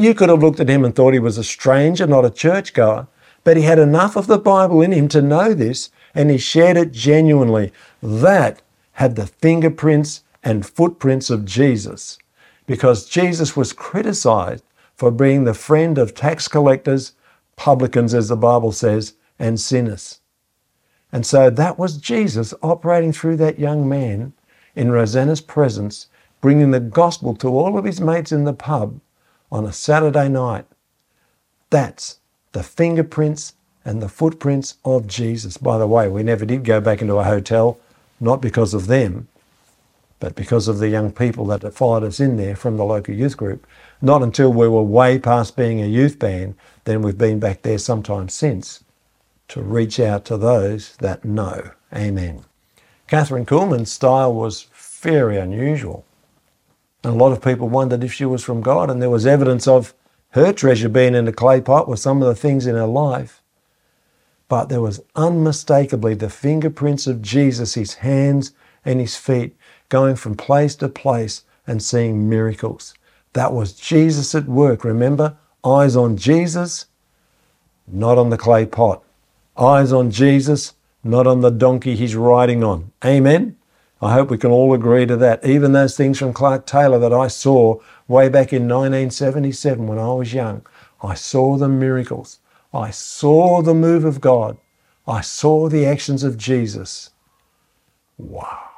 You 0.00 0.14
could 0.14 0.30
have 0.30 0.42
looked 0.42 0.60
at 0.60 0.70
him 0.70 0.82
and 0.82 0.96
thought 0.96 1.12
he 1.12 1.20
was 1.20 1.36
a 1.36 1.44
stranger, 1.44 2.06
not 2.06 2.24
a 2.24 2.30
churchgoer, 2.30 3.06
but 3.44 3.58
he 3.58 3.64
had 3.64 3.78
enough 3.78 4.16
of 4.16 4.28
the 4.28 4.38
Bible 4.38 4.80
in 4.80 4.92
him 4.92 5.08
to 5.08 5.20
know 5.20 5.52
this, 5.52 5.90
and 6.14 6.30
he 6.30 6.38
shared 6.38 6.78
it 6.78 6.92
genuinely. 6.92 7.70
That 8.02 8.62
had 8.92 9.14
the 9.14 9.26
fingerprints 9.26 10.24
and 10.42 10.64
footprints 10.64 11.28
of 11.28 11.44
Jesus, 11.44 12.18
because 12.66 13.10
Jesus 13.10 13.54
was 13.54 13.74
criticized 13.74 14.64
for 14.94 15.10
being 15.10 15.44
the 15.44 15.52
friend 15.52 15.98
of 15.98 16.14
tax 16.14 16.48
collectors, 16.48 17.12
publicans, 17.56 18.14
as 18.14 18.28
the 18.28 18.38
Bible 18.38 18.72
says, 18.72 19.16
and 19.38 19.60
sinners. 19.60 20.20
And 21.12 21.26
so 21.26 21.50
that 21.50 21.78
was 21.78 21.98
Jesus 21.98 22.54
operating 22.62 23.12
through 23.12 23.36
that 23.36 23.58
young 23.58 23.86
man 23.86 24.32
in 24.74 24.92
Rosanna's 24.92 25.42
presence, 25.42 26.06
bringing 26.40 26.70
the 26.70 26.80
gospel 26.80 27.34
to 27.34 27.48
all 27.48 27.76
of 27.76 27.84
his 27.84 28.00
mates 28.00 28.32
in 28.32 28.44
the 28.44 28.54
pub 28.54 28.98
on 29.50 29.64
a 29.64 29.72
Saturday 29.72 30.28
night. 30.28 30.66
That's 31.70 32.18
the 32.52 32.62
fingerprints 32.62 33.54
and 33.84 34.02
the 34.02 34.08
footprints 34.08 34.76
of 34.84 35.06
Jesus. 35.06 35.56
By 35.56 35.78
the 35.78 35.86
way, 35.86 36.08
we 36.08 36.22
never 36.22 36.44
did 36.44 36.64
go 36.64 36.80
back 36.80 37.00
into 37.00 37.16
a 37.16 37.24
hotel, 37.24 37.78
not 38.20 38.40
because 38.40 38.74
of 38.74 38.86
them, 38.86 39.28
but 40.18 40.34
because 40.34 40.68
of 40.68 40.78
the 40.78 40.88
young 40.88 41.12
people 41.12 41.46
that 41.46 41.74
followed 41.74 42.04
us 42.04 42.20
in 42.20 42.36
there 42.36 42.54
from 42.54 42.76
the 42.76 42.84
local 42.84 43.14
youth 43.14 43.36
group. 43.36 43.66
Not 44.02 44.22
until 44.22 44.52
we 44.52 44.68
were 44.68 44.82
way 44.82 45.18
past 45.18 45.56
being 45.56 45.80
a 45.82 45.86
youth 45.86 46.18
band, 46.18 46.54
then 46.84 47.02
we've 47.02 47.18
been 47.18 47.40
back 47.40 47.62
there 47.62 47.78
sometime 47.78 48.28
since 48.28 48.84
to 49.48 49.62
reach 49.62 49.98
out 49.98 50.24
to 50.26 50.36
those 50.36 50.96
that 50.98 51.24
know. 51.24 51.70
Amen. 51.94 52.44
Kathryn 53.08 53.46
Kuhlman's 53.46 53.90
style 53.90 54.32
was 54.32 54.66
very 54.74 55.38
unusual. 55.38 56.04
And 57.02 57.14
a 57.14 57.16
lot 57.16 57.32
of 57.32 57.42
people 57.42 57.68
wondered 57.68 58.04
if 58.04 58.12
she 58.12 58.24
was 58.24 58.44
from 58.44 58.60
God, 58.60 58.90
and 58.90 59.00
there 59.00 59.10
was 59.10 59.26
evidence 59.26 59.66
of 59.66 59.94
her 60.30 60.52
treasure 60.52 60.88
being 60.88 61.14
in 61.14 61.26
a 61.26 61.32
clay 61.32 61.60
pot 61.60 61.88
with 61.88 61.98
some 61.98 62.22
of 62.22 62.28
the 62.28 62.34
things 62.34 62.66
in 62.66 62.74
her 62.74 62.86
life. 62.86 63.42
But 64.48 64.68
there 64.68 64.80
was 64.80 65.00
unmistakably 65.16 66.14
the 66.14 66.28
fingerprints 66.28 67.06
of 67.06 67.22
Jesus, 67.22 67.74
his 67.74 67.94
hands 67.94 68.52
and 68.84 69.00
his 69.00 69.16
feet, 69.16 69.56
going 69.88 70.16
from 70.16 70.36
place 70.36 70.76
to 70.76 70.88
place 70.88 71.44
and 71.66 71.82
seeing 71.82 72.28
miracles. 72.28 72.94
That 73.32 73.52
was 73.52 73.72
Jesus 73.72 74.34
at 74.34 74.46
work. 74.46 74.84
Remember? 74.84 75.36
Eyes 75.64 75.94
on 75.94 76.16
Jesus, 76.16 76.86
not 77.86 78.18
on 78.18 78.30
the 78.30 78.38
clay 78.38 78.66
pot. 78.66 79.02
Eyes 79.56 79.92
on 79.92 80.10
Jesus, 80.10 80.74
not 81.04 81.26
on 81.26 81.40
the 81.40 81.50
donkey 81.50 81.94
he's 81.96 82.16
riding 82.16 82.64
on. 82.64 82.92
Amen? 83.04 83.56
I 84.02 84.14
hope 84.14 84.30
we 84.30 84.38
can 84.38 84.50
all 84.50 84.72
agree 84.72 85.06
to 85.06 85.16
that. 85.18 85.44
Even 85.44 85.72
those 85.72 85.96
things 85.96 86.18
from 86.18 86.32
Clark 86.32 86.66
Taylor 86.66 86.98
that 86.98 87.12
I 87.12 87.28
saw 87.28 87.80
way 88.08 88.28
back 88.28 88.52
in 88.52 88.68
1977 88.68 89.86
when 89.86 89.98
I 89.98 90.12
was 90.12 90.32
young, 90.32 90.66
I 91.02 91.14
saw 91.14 91.56
the 91.56 91.68
miracles. 91.68 92.38
I 92.72 92.90
saw 92.90 93.62
the 93.62 93.74
move 93.74 94.04
of 94.04 94.20
God. 94.20 94.56
I 95.06 95.20
saw 95.20 95.68
the 95.68 95.86
actions 95.86 96.24
of 96.24 96.38
Jesus. 96.38 97.10
Wow. 98.16 98.68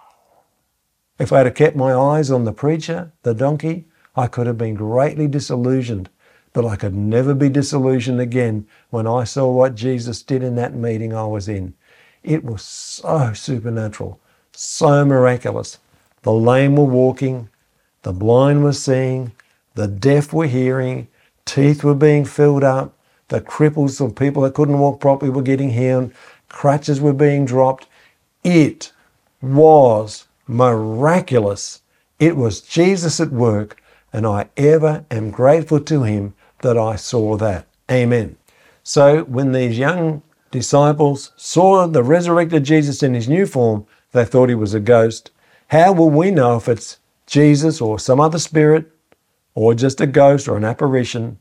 If 1.19 1.33
I 1.33 1.38
had 1.38 1.55
kept 1.55 1.76
my 1.76 1.95
eyes 1.95 2.31
on 2.31 2.45
the 2.45 2.52
preacher, 2.52 3.12
the 3.23 3.35
donkey, 3.35 3.87
I 4.17 4.26
could 4.26 4.47
have 4.47 4.59
been 4.59 4.75
greatly 4.75 5.29
disillusioned 5.29 6.09
but 6.52 6.67
I 6.67 6.76
could 6.76 6.95
never 6.95 7.35
be 7.35 7.49
disillusioned 7.49 8.21
again 8.21 8.67
when 8.91 9.07
I 9.07 9.25
saw 9.25 9.50
what 9.50 9.75
Jesus 9.75 10.23
did 10.23 10.43
in 10.43 10.55
that 10.57 10.75
meeting 10.75 11.14
I 11.14 11.25
was 11.25 11.49
in. 11.49 11.75
It 12.23 12.45
was 12.45 12.62
so 12.62 13.33
supernatural, 13.33 14.21
so 14.52 15.04
miraculous. 15.04 15.78
The 16.23 16.32
lame 16.32 16.76
were 16.76 16.85
walking, 16.85 17.49
the 18.02 18.12
blind 18.12 18.62
were 18.62 18.73
seeing, 18.73 19.32
the 19.75 19.88
deaf 19.88 20.32
were 20.32 20.47
hearing, 20.47 21.09
teeth 21.44 21.82
were 21.82 21.94
being 21.94 22.25
filled 22.25 22.64
up, 22.64 22.94
the 23.28 23.40
cripples 23.40 24.04
of 24.04 24.14
people 24.14 24.42
that 24.42 24.54
couldn't 24.54 24.78
walk 24.78 25.00
properly 25.00 25.30
were 25.30 25.42
getting 25.42 25.71
healed, 25.71 26.12
crutches 26.49 27.00
were 27.00 27.12
being 27.12 27.44
dropped. 27.44 27.87
It 28.44 28.92
was 29.40 30.26
miraculous. 30.47 31.80
It 32.18 32.37
was 32.37 32.61
Jesus 32.61 33.21
at 33.21 33.30
work, 33.32 33.80
and 34.12 34.26
I 34.26 34.49
ever 34.56 35.04
am 35.11 35.30
grateful 35.30 35.80
to 35.80 36.02
him 36.02 36.35
that 36.61 36.76
I 36.76 36.97
saw 36.97 37.37
that. 37.38 37.66
Amen. 37.90 38.37
So 38.82 39.25
when 39.25 39.52
these 39.52 39.78
young 39.78 40.23
disciples 40.50 41.32
saw 41.37 41.87
the 41.87 42.02
resurrected 42.02 42.64
Jesus 42.64 43.02
in 43.02 43.14
his 43.14 43.28
new 43.28 43.47
form, 43.47 43.87
they 44.12 44.25
thought 44.25 44.49
he 44.49 44.54
was 44.54 44.75
a 44.75 44.81
ghost. 44.81 45.31
How 45.69 45.92
will 45.92 46.11
we 46.11 46.31
know 46.31 46.57
if 46.57 46.69
it's 46.69 46.99
Jesus 47.26 47.81
or 47.81 47.99
some 47.99 48.21
other 48.21 48.38
spirit 48.38 48.90
or 49.54 49.75
just 49.75 50.00
a 50.00 50.07
ghost 50.07 50.49
or 50.49 50.57
an 50.57 50.64
apparition? 50.64 51.38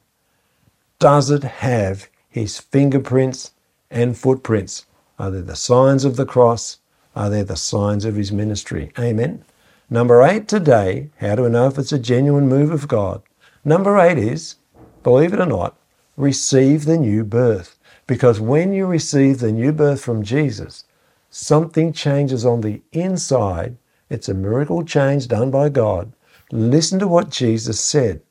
Does 1.00 1.30
it 1.30 1.44
have 1.44 2.08
his 2.30 2.60
fingerprints 2.60 3.51
and 3.90 4.18
footprints? 4.18 4.86
Are 5.20 5.32
they 5.32 5.42
the 5.42 5.56
signs 5.56 6.06
of 6.06 6.16
the 6.16 6.25
cross? 6.25 6.78
Are 7.16 7.30
they 7.30 7.44
the 7.44 7.58
signs 7.58 8.06
of 8.06 8.16
his 8.16 8.32
ministry? 8.32 8.92
Amen. 8.98 9.44
Number 9.90 10.24
eight 10.24 10.48
today, 10.48 11.10
how 11.20 11.36
do 11.36 11.44
we 11.44 11.50
know 11.50 11.68
if 11.68 11.78
it's 11.78 11.92
a 11.92 12.00
genuine 12.00 12.48
move 12.48 12.72
of 12.72 12.88
God? 12.88 13.22
Number 13.66 14.00
eight 14.00 14.18
is 14.18 14.56
believe 15.04 15.34
it 15.34 15.40
or 15.40 15.46
not, 15.46 15.75
receive 16.16 16.86
the 16.86 16.98
new 16.98 17.24
birth. 17.24 17.78
Because 18.08 18.40
when 18.40 18.74
you 18.74 18.86
receive 18.86 19.40
the 19.40 19.51
new 19.51 19.72
birth 19.72 20.01
from 20.01 20.24
Jesus, 20.24 20.86
something 21.32 21.94
changes 21.94 22.46
on 22.46 22.62
the 22.62 22.82
inside. 22.92 23.78
It's 24.10 24.30
a 24.30 24.34
miracle 24.34 24.84
change 24.84 25.30
done 25.30 25.50
by 25.50 25.70
God. 25.70 26.12
Listen 26.52 27.00
to 27.00 27.08
what 27.08 27.30
Jesus 27.30 27.80
said. 27.80 28.22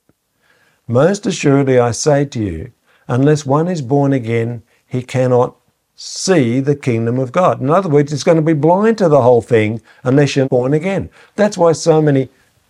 Most 0.87 1.25
assuredly, 1.25 1.79
I 1.79 1.91
say 1.91 2.25
to 2.25 2.39
you, 2.39 2.71
unless 3.07 3.45
one 3.45 3.67
is 3.67 3.81
born 3.81 4.13
again, 4.13 4.61
he 4.85 5.01
cannot 5.01 5.55
see 5.95 6.59
the 6.59 6.75
kingdom 6.75 7.17
of 7.17 7.31
God. 7.31 7.59
In 7.59 7.69
other 7.69 7.89
words, 7.89 8.13
it's 8.13 8.23
going 8.23 8.37
to 8.37 8.41
be 8.41 8.53
blind 8.53 8.99
to 8.99 9.09
the 9.09 9.21
whole 9.21 9.41
thing 9.41 9.81
unless 10.03 10.35
you're 10.35 10.47
born 10.47 10.73
again. 10.73 11.09
That's 11.35 11.57
why 11.57 11.71
so 11.71 12.01
many 12.01 12.29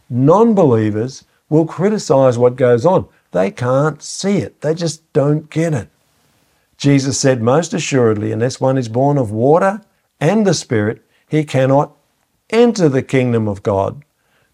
non 0.10 0.54
believers 0.54 1.26
will 1.50 1.66
criticize 1.66 2.38
what 2.38 2.56
goes 2.56 2.86
on. 2.86 3.08
They 3.32 3.52
can't 3.52 4.02
see 4.02 4.38
it, 4.38 4.62
they 4.62 4.74
just 4.74 5.12
don't 5.12 5.50
get 5.50 5.74
it. 5.74 5.90
Jesus 6.78 7.20
said, 7.20 7.42
Most 7.42 7.74
assuredly, 7.74 8.32
unless 8.32 8.62
one 8.62 8.78
is 8.78 8.90
born 8.90 9.18
of 9.18 9.32
water 9.32 9.82
and 10.22 10.48
the 10.48 10.54
Spirit, 10.54 11.04
he 11.28 11.44
cannot 11.44 11.98
enter 12.50 12.88
the 12.88 13.02
kingdom 13.02 13.48
of 13.48 13.64
God. 13.64 14.06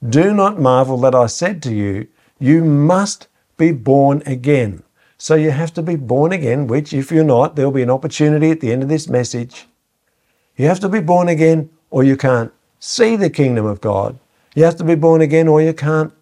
Do 0.08 0.34
not 0.34 0.60
marvel 0.60 0.98
that 1.02 1.14
I 1.14 1.28
said 1.28 1.62
to 1.64 1.74
you, 1.74 2.08
You 2.40 2.64
must 2.64 3.28
be 3.58 3.72
born 3.72 4.24
again. 4.26 4.84
So 5.18 5.36
you 5.36 5.52
have 5.52 5.74
to 5.74 5.82
be 5.82 5.96
born 5.96 6.32
again, 6.32 6.68
which, 6.68 6.94
if 6.94 7.12
you're 7.12 7.24
not, 7.24 7.56
there'll 7.56 7.72
be 7.72 7.82
an 7.82 7.90
opportunity 7.90 8.52
at 8.52 8.62
the 8.62 8.72
end 8.72 8.84
of 8.84 8.90
this 8.90 9.10
message. 9.10 9.68
You 10.56 10.68
have 10.68 10.80
to 10.82 10.90
be 10.90 11.02
born 11.02 11.28
again, 11.28 11.70
or 11.90 12.04
you 12.04 12.16
can't 12.16 12.54
see 12.80 13.16
the 13.16 13.30
kingdom 13.30 13.66
of 13.66 13.82
God. 13.82 14.20
You 14.56 14.64
have 14.64 14.76
to 14.78 14.84
be 14.84 14.96
born 14.96 15.22
again, 15.22 15.48
or 15.48 15.62
you 15.62 15.74
can't 15.74 16.14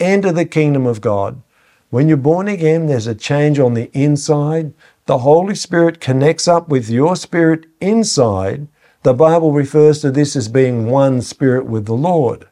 enter 0.00 0.32
the 0.32 0.44
kingdom 0.44 0.86
of 0.86 1.00
God. 1.00 1.42
When 1.90 2.06
you're 2.06 2.16
born 2.16 2.48
again, 2.48 2.86
there's 2.86 3.06
a 3.06 3.14
change 3.14 3.58
on 3.58 3.74
the 3.74 3.90
inside. 3.92 4.72
The 5.06 5.18
Holy 5.18 5.54
Spirit 5.54 6.00
connects 6.00 6.46
up 6.46 6.68
with 6.68 6.88
your 6.88 7.16
spirit 7.16 7.66
inside. 7.80 8.68
The 9.08 9.14
Bible 9.14 9.52
refers 9.52 10.02
to 10.02 10.10
this 10.10 10.36
as 10.36 10.48
being 10.48 10.90
one 10.90 11.22
spirit 11.22 11.64
with 11.64 11.86
the 11.86 11.94
Lord. 11.94 12.46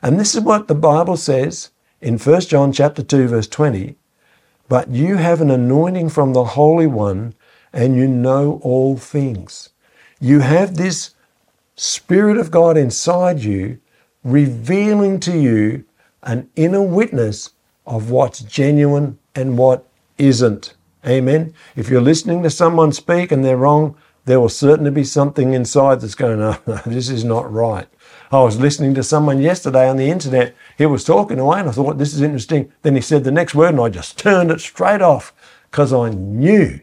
And 0.00 0.20
this 0.20 0.36
is 0.36 0.40
what 0.40 0.68
the 0.68 0.74
Bible 0.76 1.16
says 1.16 1.70
in 2.00 2.16
1 2.16 2.42
John 2.42 2.72
chapter 2.72 3.02
2 3.02 3.26
verse 3.26 3.48
20. 3.48 3.96
But 4.68 4.90
you 4.90 5.16
have 5.16 5.40
an 5.40 5.50
anointing 5.50 6.10
from 6.10 6.32
the 6.32 6.44
Holy 6.44 6.86
One 6.86 7.34
and 7.72 7.96
you 7.96 8.06
know 8.06 8.60
all 8.62 8.96
things. 8.98 9.70
You 10.20 10.38
have 10.38 10.76
this 10.76 11.16
Spirit 11.74 12.36
of 12.36 12.52
God 12.52 12.76
inside 12.76 13.40
you 13.40 13.80
revealing 14.22 15.18
to 15.18 15.36
you 15.36 15.84
an 16.22 16.48
inner 16.54 16.82
witness 16.82 17.50
of 17.84 18.12
what's 18.12 18.38
genuine 18.38 19.18
and 19.34 19.58
what 19.58 19.88
isn't. 20.18 20.72
Amen. 21.04 21.52
If 21.74 21.88
you're 21.88 22.00
listening 22.00 22.44
to 22.44 22.50
someone 22.50 22.92
speak 22.92 23.32
and 23.32 23.44
they're 23.44 23.56
wrong, 23.56 23.96
there 24.24 24.40
will 24.40 24.48
certainly 24.48 24.90
be 24.90 25.04
something 25.04 25.54
inside 25.54 26.00
that's 26.00 26.14
going, 26.14 26.40
oh, 26.40 26.58
no, 26.66 26.80
this 26.86 27.08
is 27.08 27.24
not 27.24 27.50
right. 27.50 27.88
I 28.32 28.42
was 28.42 28.60
listening 28.60 28.94
to 28.94 29.02
someone 29.02 29.40
yesterday 29.40 29.88
on 29.88 29.96
the 29.96 30.10
internet. 30.10 30.54
He 30.78 30.86
was 30.86 31.04
talking 31.04 31.38
away 31.38 31.60
and 31.60 31.68
I 31.68 31.72
thought, 31.72 31.98
this 31.98 32.14
is 32.14 32.20
interesting. 32.20 32.72
Then 32.82 32.94
he 32.94 33.00
said 33.00 33.24
the 33.24 33.32
next 33.32 33.54
word 33.54 33.70
and 33.70 33.80
I 33.80 33.88
just 33.88 34.18
turned 34.18 34.50
it 34.50 34.60
straight 34.60 35.02
off 35.02 35.32
because 35.70 35.92
I 35.92 36.10
knew 36.10 36.80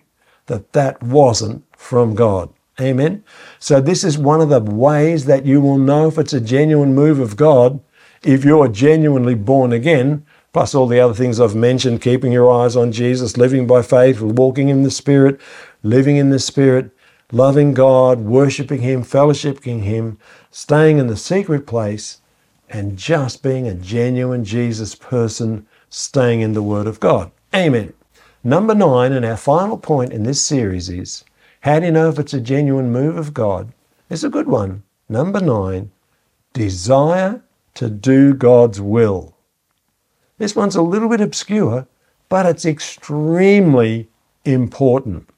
that 0.47 0.73
that 0.73 1.01
wasn't 1.01 1.63
from 1.77 2.15
God. 2.15 2.49
Amen. 2.79 3.23
So 3.59 3.81
this 3.81 4.03
is 4.03 4.17
one 4.17 4.41
of 4.41 4.49
the 4.49 4.59
ways 4.59 5.25
that 5.25 5.45
you 5.45 5.61
will 5.61 5.77
know 5.77 6.07
if 6.07 6.17
it's 6.17 6.33
a 6.33 6.41
genuine 6.41 6.93
move 6.93 7.19
of 7.19 7.37
God 7.37 7.79
if 8.23 8.43
you're 8.43 8.67
genuinely 8.67 9.35
born 9.35 9.71
again, 9.71 10.25
plus 10.53 10.73
all 10.73 10.87
the 10.87 10.99
other 10.99 11.13
things 11.13 11.39
I've 11.39 11.55
mentioned, 11.55 12.01
keeping 12.01 12.31
your 12.31 12.51
eyes 12.51 12.75
on 12.75 12.91
Jesus, 12.91 13.37
living 13.37 13.67
by 13.67 13.81
faith, 13.81 14.21
walking 14.21 14.69
in 14.69 14.83
the 14.83 14.91
Spirit, 14.91 15.39
living 15.83 16.17
in 16.17 16.29
the 16.29 16.39
Spirit, 16.39 16.91
loving 17.31 17.73
God, 17.73 18.19
worshiping 18.21 18.81
Him, 18.81 19.03
fellowshipping 19.03 19.81
Him, 19.81 20.17
staying 20.49 20.97
in 20.97 21.07
the 21.07 21.17
secret 21.17 21.67
place, 21.67 22.21
and 22.69 22.97
just 22.97 23.43
being 23.43 23.67
a 23.67 23.73
genuine 23.73 24.43
Jesus 24.43 24.95
person, 24.95 25.67
staying 25.89 26.41
in 26.41 26.53
the 26.53 26.63
Word 26.63 26.87
of 26.87 26.99
God. 26.99 27.31
Amen. 27.53 27.93
Number 28.43 28.75
nine, 28.75 29.11
and 29.11 29.25
our 29.25 29.37
final 29.37 29.77
point 29.77 30.13
in 30.13 30.23
this 30.23 30.41
series 30.41 30.89
is 30.89 31.23
how 31.61 31.79
do 31.79 31.87
you 31.87 31.91
know 31.91 32.09
if 32.09 32.19
it's 32.19 32.33
a 32.33 32.39
genuine 32.39 32.91
move 32.91 33.17
of 33.17 33.33
God? 33.33 33.73
It's 34.09 34.23
a 34.23 34.29
good 34.29 34.47
one. 34.47 34.83
Number 35.09 35.41
nine, 35.41 35.91
desire 36.53 37.41
to 37.73 37.89
do 37.89 38.33
God's 38.33 38.79
will. 38.79 39.35
This 40.37 40.55
one's 40.55 40.75
a 40.75 40.81
little 40.81 41.09
bit 41.09 41.21
obscure, 41.21 41.87
but 42.29 42.45
it's 42.45 42.65
extremely 42.65 44.07
important. 44.45 45.29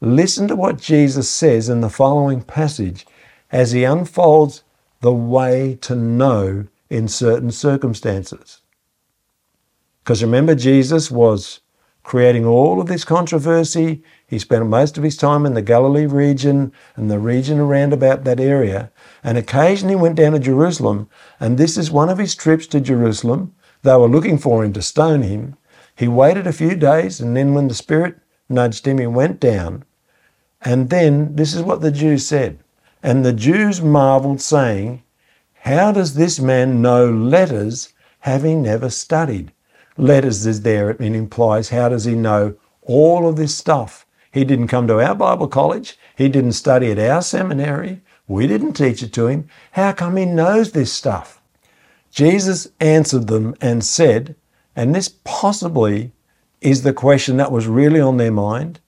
Listen 0.00 0.46
to 0.48 0.56
what 0.56 0.78
Jesus 0.78 1.28
says 1.28 1.70
in 1.70 1.80
the 1.80 1.88
following 1.88 2.42
passage 2.42 3.06
as 3.50 3.72
he 3.72 3.84
unfolds 3.84 4.62
the 5.00 5.12
way 5.12 5.78
to 5.80 5.94
know 5.96 6.66
in 6.90 7.08
certain 7.08 7.50
circumstances. 7.50 8.60
Because 10.02 10.22
remember, 10.22 10.54
Jesus 10.54 11.10
was 11.10 11.60
creating 12.02 12.44
all 12.44 12.80
of 12.80 12.86
this 12.88 13.04
controversy. 13.04 14.02
He 14.26 14.38
spent 14.38 14.66
most 14.66 14.98
of 14.98 15.02
his 15.02 15.16
time 15.16 15.46
in 15.46 15.54
the 15.54 15.62
Galilee 15.62 16.06
region 16.06 16.72
and 16.94 17.10
the 17.10 17.18
region 17.18 17.58
around 17.58 17.92
about 17.92 18.24
that 18.24 18.38
area, 18.38 18.92
and 19.24 19.38
occasionally 19.38 19.96
went 19.96 20.16
down 20.16 20.32
to 20.32 20.38
Jerusalem. 20.38 21.08
And 21.40 21.56
this 21.56 21.78
is 21.78 21.90
one 21.90 22.10
of 22.10 22.18
his 22.18 22.34
trips 22.34 22.66
to 22.68 22.80
Jerusalem. 22.80 23.54
They 23.82 23.96
were 23.96 24.08
looking 24.08 24.38
for 24.38 24.62
him 24.62 24.72
to 24.74 24.82
stone 24.82 25.22
him. 25.22 25.56
He 25.96 26.06
waited 26.06 26.46
a 26.46 26.52
few 26.52 26.76
days, 26.76 27.18
and 27.18 27.36
then 27.36 27.54
when 27.54 27.68
the 27.68 27.74
Spirit 27.74 28.18
nudged 28.48 28.86
him, 28.86 28.98
he 28.98 29.06
went 29.06 29.40
down. 29.40 29.84
And 30.62 30.90
then 30.90 31.36
this 31.36 31.54
is 31.54 31.62
what 31.62 31.80
the 31.80 31.90
Jews 31.90 32.26
said. 32.26 32.58
And 33.02 33.24
the 33.24 33.32
Jews 33.32 33.80
marveled, 33.80 34.40
saying, 34.40 35.02
How 35.60 35.92
does 35.92 36.14
this 36.14 36.40
man 36.40 36.82
know 36.82 37.10
letters, 37.10 37.92
having 38.20 38.62
never 38.62 38.90
studied? 38.90 39.52
Letters 39.98 40.44
is 40.44 40.62
there, 40.62 40.90
it 40.90 41.00
implies, 41.00 41.70
how 41.70 41.88
does 41.88 42.04
he 42.04 42.14
know 42.14 42.54
all 42.82 43.28
of 43.28 43.36
this 43.36 43.56
stuff? 43.56 44.06
He 44.30 44.44
didn't 44.44 44.68
come 44.68 44.86
to 44.88 45.00
our 45.00 45.14
Bible 45.14 45.48
college. 45.48 45.98
He 46.16 46.28
didn't 46.28 46.52
study 46.52 46.90
at 46.90 46.98
our 46.98 47.22
seminary. 47.22 48.02
We 48.28 48.46
didn't 48.46 48.74
teach 48.74 49.02
it 49.02 49.12
to 49.14 49.28
him. 49.28 49.48
How 49.72 49.92
come 49.92 50.16
he 50.16 50.26
knows 50.26 50.72
this 50.72 50.92
stuff? 50.92 51.40
Jesus 52.10 52.68
answered 52.80 53.28
them 53.28 53.54
and 53.60 53.82
said, 53.82 54.36
and 54.74 54.94
this 54.94 55.08
possibly 55.24 56.12
is 56.60 56.82
the 56.82 56.92
question 56.92 57.36
that 57.36 57.52
was 57.52 57.66
really 57.66 58.00
on 58.00 58.16
their 58.16 58.32
mind 58.32 58.80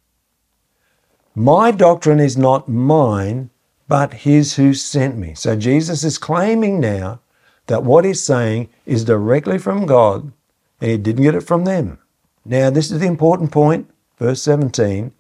my 1.39 1.71
doctrine 1.71 2.19
is 2.19 2.37
not 2.37 2.69
mine, 2.69 3.51
but 3.87 4.13
his 4.27 4.57
who 4.57 4.75
sent 4.75 5.17
me. 5.17 5.35
So 5.35 5.55
Jesus 5.55 6.03
is 6.03 6.19
claiming 6.19 6.81
now 6.81 7.21
that 7.67 7.85
what 7.85 8.05
he's 8.05 8.21
saying 8.21 8.71
is 8.85 9.05
directly 9.05 9.57
from 9.57 9.87
God 9.87 10.33
and 10.81 10.91
he 10.91 10.97
didn't 10.97 11.23
get 11.23 11.37
it 11.37 11.47
from 11.47 11.65
them. 11.65 11.99
Now, 12.45 12.71
this 12.71 12.91
is 12.91 12.99
the 12.99 13.07
important 13.07 13.53
point, 13.53 13.89
verse 14.19 14.43
17. 14.43 15.13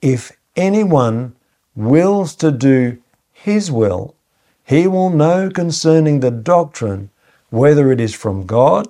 If 0.00 0.32
anyone 0.56 1.36
wills 1.76 2.34
to 2.36 2.50
do 2.50 3.00
his 3.30 3.70
will, 3.70 4.16
he 4.64 4.88
will 4.88 5.10
know 5.10 5.48
concerning 5.48 6.18
the 6.18 6.32
doctrine 6.32 7.10
whether 7.50 7.92
it 7.92 8.00
is 8.00 8.16
from 8.16 8.46
God 8.46 8.88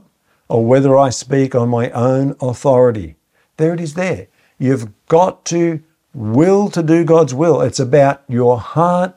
or 0.53 0.67
whether 0.67 0.99
I 0.99 1.09
speak 1.09 1.55
on 1.55 1.71
my 1.71 1.89
own 1.93 2.37
authority. 2.39 3.17
There 3.57 3.73
it 3.73 3.81
is 3.81 3.95
there. 3.95 4.27
You've 4.59 4.91
got 5.09 5.47
to 5.47 5.81
will 6.13 6.69
to 6.69 6.83
do 6.83 7.05
God's 7.05 7.33
will. 7.33 7.63
It's 7.63 7.81
about 7.81 8.23
your 8.29 8.61
heart 8.61 9.15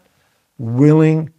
willing 0.57 1.33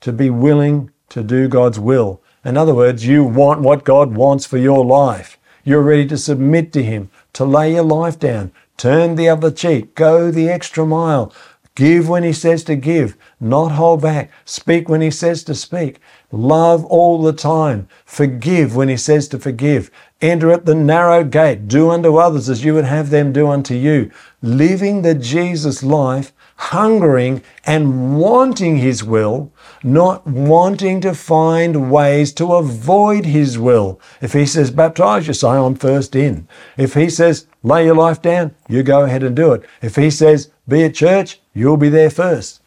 to 0.00 0.10
be 0.10 0.30
willing 0.30 0.90
to 1.10 1.22
do 1.22 1.48
God's 1.48 1.78
will. 1.78 2.22
In 2.42 2.56
other 2.56 2.74
words, 2.74 3.06
you 3.06 3.24
want 3.24 3.60
what 3.60 3.84
God 3.84 4.14
wants 4.14 4.46
for 4.46 4.56
your 4.56 4.86
life. 4.86 5.38
You're 5.64 5.82
ready 5.82 6.06
to 6.06 6.16
submit 6.16 6.72
to 6.72 6.82
Him, 6.82 7.10
to 7.34 7.44
lay 7.44 7.74
your 7.74 7.84
life 7.84 8.18
down, 8.18 8.52
turn 8.78 9.16
the 9.16 9.28
other 9.28 9.50
cheek, 9.50 9.94
go 9.94 10.30
the 10.30 10.48
extra 10.48 10.86
mile, 10.86 11.30
give 11.74 12.08
when 12.08 12.22
He 12.22 12.32
says 12.32 12.64
to 12.64 12.76
give, 12.76 13.16
not 13.40 13.72
hold 13.72 14.02
back, 14.02 14.30
speak 14.44 14.88
when 14.88 15.00
He 15.00 15.10
says 15.10 15.42
to 15.44 15.54
speak, 15.54 16.00
love 16.30 16.84
all 16.86 17.22
the 17.22 17.32
time, 17.32 17.88
forgive 18.04 18.76
when 18.76 18.88
He 18.88 18.96
says 18.96 19.28
to 19.28 19.38
forgive, 19.38 19.90
enter 20.20 20.50
at 20.50 20.66
the 20.66 20.74
narrow 20.74 21.24
gate, 21.24 21.68
do 21.68 21.90
unto 21.90 22.16
others 22.16 22.48
as 22.48 22.64
you 22.64 22.74
would 22.74 22.84
have 22.84 23.10
them 23.10 23.32
do 23.32 23.48
unto 23.48 23.74
you, 23.74 24.10
living 24.40 25.02
the 25.02 25.14
Jesus 25.14 25.82
life, 25.82 26.32
hungering 26.56 27.42
and 27.64 28.18
wanting 28.18 28.76
His 28.76 29.02
will, 29.02 29.52
not 29.82 30.24
wanting 30.26 31.00
to 31.00 31.14
find 31.14 31.90
ways 31.90 32.32
to 32.34 32.54
avoid 32.54 33.24
His 33.24 33.58
will. 33.58 34.00
If 34.20 34.32
He 34.32 34.46
says, 34.46 34.70
baptize 34.70 35.26
you, 35.26 35.34
say, 35.34 35.48
I'm 35.48 35.74
first 35.74 36.14
in. 36.14 36.46
If 36.76 36.94
He 36.94 37.10
says, 37.10 37.46
lay 37.62 37.86
your 37.86 37.96
life 37.96 38.22
down, 38.22 38.54
you 38.68 38.82
go 38.82 39.02
ahead 39.02 39.24
and 39.24 39.34
do 39.34 39.52
it. 39.52 39.64
If 39.80 39.96
He 39.96 40.10
says, 40.10 40.50
be 40.68 40.84
at 40.84 40.94
church, 40.94 41.40
you'll 41.54 41.76
be 41.76 41.88
there 41.88 42.10
first. 42.10 42.60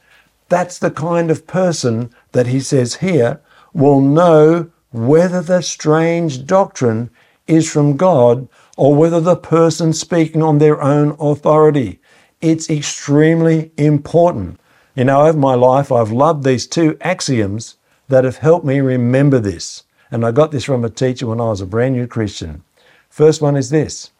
That's 0.50 0.78
the 0.78 0.92
kind 0.92 1.32
of 1.32 1.48
person 1.48 2.12
that 2.32 2.48
He 2.48 2.60
says 2.60 2.96
here 2.96 3.42
will 3.74 4.02
know 4.02 4.70
whether 4.92 5.42
the 5.42 5.62
strange 5.62 6.46
doctrine 6.46 7.10
is 7.48 7.72
from 7.72 7.98
God 7.98 8.48
or 8.78 8.96
whether 8.96 9.20
the 9.20 9.36
person 9.36 9.94
speaking 9.94 10.42
on 10.42 10.58
their 10.58 10.82
own 10.82 11.16
authority. 11.20 12.00
It's 12.42 12.70
extremely 12.70 13.72
important. 13.78 14.60
You 14.96 15.06
know, 15.06 15.26
over 15.26 15.38
my 15.38 15.56
life, 15.56 15.92
I've 15.92 16.12
loved 16.12 16.44
these 16.44 16.68
two 16.68 16.98
axioms 17.02 17.76
that 18.08 18.24
have 18.24 18.38
helped 18.38 18.66
me 18.66 18.80
remember 18.80 19.40
this. 19.40 19.84
And 20.12 20.26
I 20.26 20.32
got 20.32 20.52
this 20.52 20.64
from 20.64 20.86
a 20.86 20.90
teacher 20.90 21.28
when 21.28 21.42
I 21.42 21.46
was 21.46 21.62
a 21.62 21.66
brand 21.66 21.96
new 21.96 22.08
Christian. 22.08 22.64
First 23.10 23.42
one 23.42 23.56
is 23.56 23.70
this 23.70 24.12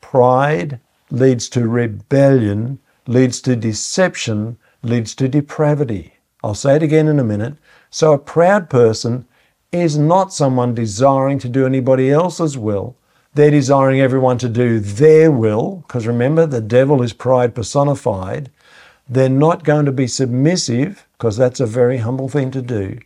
pride 0.00 0.80
leads 1.10 1.48
to 1.50 1.68
rebellion, 1.68 2.78
leads 3.06 3.40
to 3.42 3.56
deception, 3.56 4.58
leads 4.82 5.14
to 5.14 5.28
depravity. 5.28 6.14
I'll 6.42 6.54
say 6.54 6.76
it 6.76 6.82
again 6.82 7.08
in 7.08 7.18
a 7.18 7.24
minute. 7.24 7.56
So, 7.90 8.12
a 8.12 8.18
proud 8.18 8.68
person 8.70 9.26
is 9.72 9.98
not 9.98 10.32
someone 10.32 10.74
desiring 10.74 11.38
to 11.40 11.48
do 11.48 11.66
anybody 11.66 12.10
else's 12.10 12.56
will, 12.56 12.96
they're 13.36 13.50
desiring 13.50 14.00
everyone 14.00 14.38
to 14.38 14.48
do 14.48 14.80
their 14.80 15.30
will, 15.30 15.84
because 15.86 16.06
remember, 16.06 16.46
the 16.46 16.62
devil 16.62 17.02
is 17.02 17.12
pride 17.12 17.54
personified. 17.54 18.50
They're 19.10 19.28
not 19.28 19.62
going 19.62 19.84
to 19.84 19.92
be 19.92 20.06
submissive, 20.06 21.06
because 21.12 21.36
that's 21.36 21.60
a 21.60 21.66
very 21.66 21.98
humble 21.98 22.30
thing 22.30 22.50
to 22.52 22.62
do. 22.62 22.98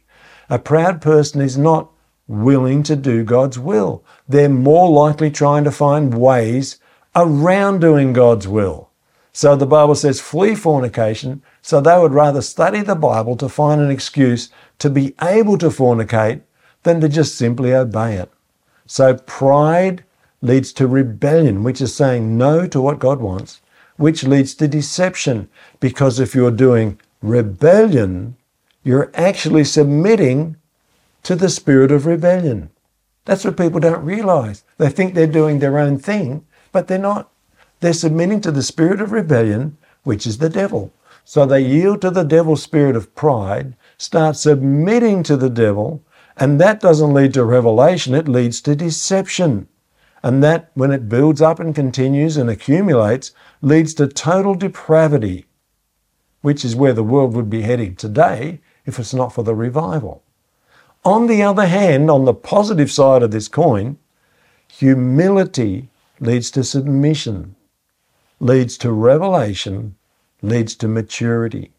A 0.48 0.60
proud 0.60 1.02
person 1.02 1.40
is 1.40 1.58
not 1.58 1.90
willing 2.28 2.84
to 2.84 2.94
do 2.94 3.24
God's 3.24 3.58
will. 3.58 4.04
They're 4.28 4.48
more 4.48 4.88
likely 4.88 5.32
trying 5.32 5.64
to 5.64 5.72
find 5.72 6.14
ways 6.14 6.78
around 7.16 7.80
doing 7.80 8.12
God's 8.12 8.46
will. 8.46 8.89
So 9.32 9.54
the 9.54 9.66
Bible 9.66 9.94
says, 9.94 10.20
flee 10.20 10.54
fornication. 10.54 11.42
So 11.62 11.80
they 11.80 11.98
would 11.98 12.12
rather 12.12 12.42
study 12.42 12.82
the 12.82 12.94
Bible 12.94 13.36
to 13.36 13.48
find 13.48 13.80
an 13.80 13.90
excuse 13.90 14.50
to 14.78 14.90
be 14.90 15.14
able 15.22 15.58
to 15.58 15.68
fornicate 15.68 16.42
than 16.82 17.00
to 17.00 17.08
just 17.08 17.36
simply 17.36 17.72
obey 17.72 18.16
it. 18.16 18.30
So 18.86 19.14
pride 19.14 20.04
leads 20.42 20.72
to 20.72 20.86
rebellion, 20.86 21.62
which 21.62 21.80
is 21.80 21.94
saying 21.94 22.36
no 22.36 22.66
to 22.66 22.80
what 22.80 22.98
God 22.98 23.20
wants, 23.20 23.60
which 23.96 24.24
leads 24.24 24.54
to 24.54 24.66
deception. 24.66 25.48
Because 25.78 26.18
if 26.18 26.34
you're 26.34 26.50
doing 26.50 26.98
rebellion, 27.22 28.36
you're 28.82 29.10
actually 29.14 29.64
submitting 29.64 30.56
to 31.22 31.36
the 31.36 31.50
spirit 31.50 31.92
of 31.92 32.06
rebellion. 32.06 32.70
That's 33.26 33.44
what 33.44 33.58
people 33.58 33.80
don't 33.80 34.04
realize. 34.04 34.64
They 34.78 34.88
think 34.88 35.14
they're 35.14 35.26
doing 35.26 35.58
their 35.58 35.78
own 35.78 35.98
thing, 35.98 36.46
but 36.72 36.88
they're 36.88 36.98
not. 36.98 37.30
They're 37.80 37.92
submitting 37.92 38.40
to 38.42 38.52
the 38.52 38.62
spirit 38.62 39.00
of 39.00 39.12
rebellion, 39.12 39.78
which 40.04 40.26
is 40.26 40.38
the 40.38 40.48
devil. 40.48 40.92
So 41.24 41.46
they 41.46 41.60
yield 41.60 42.00
to 42.02 42.10
the 42.10 42.24
devil's 42.24 42.62
spirit 42.62 42.96
of 42.96 43.14
pride, 43.14 43.76
start 43.98 44.36
submitting 44.36 45.22
to 45.24 45.36
the 45.36 45.50
devil, 45.50 46.02
and 46.36 46.60
that 46.60 46.80
doesn't 46.80 47.14
lead 47.14 47.34
to 47.34 47.44
revelation, 47.44 48.14
it 48.14 48.28
leads 48.28 48.60
to 48.62 48.74
deception. 48.74 49.68
And 50.22 50.42
that, 50.42 50.70
when 50.74 50.90
it 50.90 51.08
builds 51.08 51.40
up 51.40 51.60
and 51.60 51.74
continues 51.74 52.36
and 52.36 52.50
accumulates, 52.50 53.32
leads 53.62 53.94
to 53.94 54.06
total 54.06 54.54
depravity, 54.54 55.46
which 56.42 56.64
is 56.64 56.76
where 56.76 56.92
the 56.92 57.04
world 57.04 57.34
would 57.34 57.48
be 57.48 57.62
heading 57.62 57.94
today 57.94 58.60
if 58.86 58.98
it's 58.98 59.14
not 59.14 59.32
for 59.32 59.42
the 59.42 59.54
revival. 59.54 60.22
On 61.04 61.26
the 61.26 61.42
other 61.42 61.66
hand, 61.66 62.10
on 62.10 62.24
the 62.24 62.34
positive 62.34 62.90
side 62.90 63.22
of 63.22 63.30
this 63.30 63.48
coin, 63.48 63.98
humility 64.68 65.88
leads 66.20 66.50
to 66.50 66.64
submission, 66.64 67.56
leads 68.40 68.78
to 68.78 68.90
revelation, 68.90 69.94
leads 70.42 70.74
to 70.74 70.88
maturity. 70.88 71.72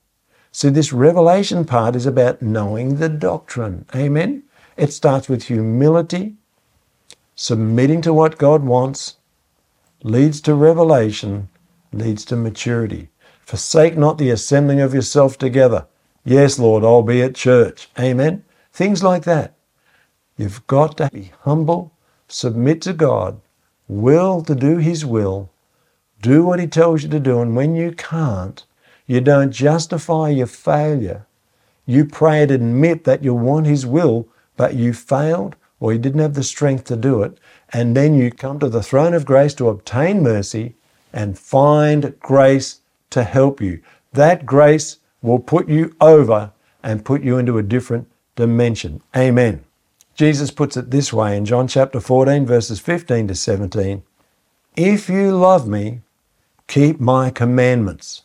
So, 0.52 0.70
this 0.70 0.94
revelation 0.94 1.66
part 1.66 1.96
is 1.96 2.06
about 2.06 2.42
knowing 2.42 2.98
the 2.98 3.10
doctrine. 3.10 3.86
Amen? 3.96 4.44
It 4.78 4.94
starts 4.94 5.28
with 5.28 5.44
humility, 5.44 6.36
submitting 7.36 8.02
to 8.04 8.14
what 8.14 8.38
God 8.38 8.64
wants, 8.64 9.18
leads 10.04 10.42
to 10.42 10.54
revelation, 10.54 11.50
leads 11.92 12.26
to 12.26 12.36
maturity. 12.36 13.10
Forsake 13.42 13.98
not 13.98 14.18
the 14.18 14.30
assembling 14.30 14.80
of 14.80 14.94
yourself 14.94 15.38
together. 15.38 15.88
Yes, 16.24 16.60
Lord, 16.60 16.84
I'll 16.84 17.02
be 17.02 17.22
at 17.22 17.36
church. 17.36 17.90
Amen? 18.00 18.44
Things 18.72 19.04
like 19.04 19.24
that. 19.24 19.56
You've 20.38 20.66
got 20.68 20.98
to 20.98 21.10
be 21.12 21.32
humble, 21.42 21.92
submit 22.28 22.82
to 22.84 22.94
God, 22.94 23.42
will 23.88 24.42
to 24.44 24.56
do 24.56 24.78
His 24.78 25.06
will, 25.06 25.50
do 26.22 26.44
what 26.46 26.60
He 26.60 26.68
tells 26.68 27.04
you 27.04 27.10
to 27.10 27.20
do, 27.20 27.42
and 27.42 27.56
when 27.56 27.76
you 27.76 27.92
can't, 27.92 28.64
you 29.08 29.22
don't 29.22 29.52
justify 29.52 30.30
your 30.30 30.48
failure. 30.48 31.26
You 31.86 32.06
pray 32.06 32.44
and 32.44 32.52
admit 32.52 33.04
that 33.04 33.24
you 33.24 33.34
want 33.34 33.68
His 33.68 33.86
will, 33.86 34.28
but 34.56 34.76
you 34.76 34.94
failed 34.94 35.56
or 35.82 35.92
you 35.92 36.00
didn't 36.00 36.22
have 36.22 36.36
the 36.36 36.44
strength 36.44 36.86
to 36.86 36.96
do 36.96 37.24
it. 37.24 37.38
And 37.74 37.98
then 37.98 38.14
you 38.14 38.32
come 38.32 38.60
to 38.60 38.70
the 38.70 38.84
throne 38.84 39.14
of 39.14 39.26
grace 39.26 39.54
to 39.56 39.68
obtain 39.68 40.22
mercy 40.24 40.76
and 41.12 41.38
find 41.38 42.18
grace 42.20 42.80
to 43.10 43.24
help 43.24 43.60
you. 43.60 43.82
That 44.14 44.46
grace 44.46 44.98
will 45.22 45.40
put 45.40 45.68
you 45.68 45.96
over 46.00 46.52
and 46.84 47.04
put 47.04 47.24
you 47.24 47.38
into 47.38 47.58
a 47.58 47.64
different 47.64 48.08
dimension. 48.36 49.02
Amen. 49.16 49.64
Jesus 50.16 50.52
puts 50.52 50.78
it 50.78 50.92
this 50.92 51.12
way 51.12 51.36
in 51.36 51.46
John 51.46 51.68
chapter 51.68 52.00
14, 52.00 52.46
verses 52.46 52.80
15 52.80 53.28
to 53.30 53.36
17 53.36 54.04
If 54.76 55.10
you 55.10 55.36
love 55.36 55.68
me, 55.68 56.02
keep 56.72 57.02
my 57.02 57.30
commandments. 57.30 58.24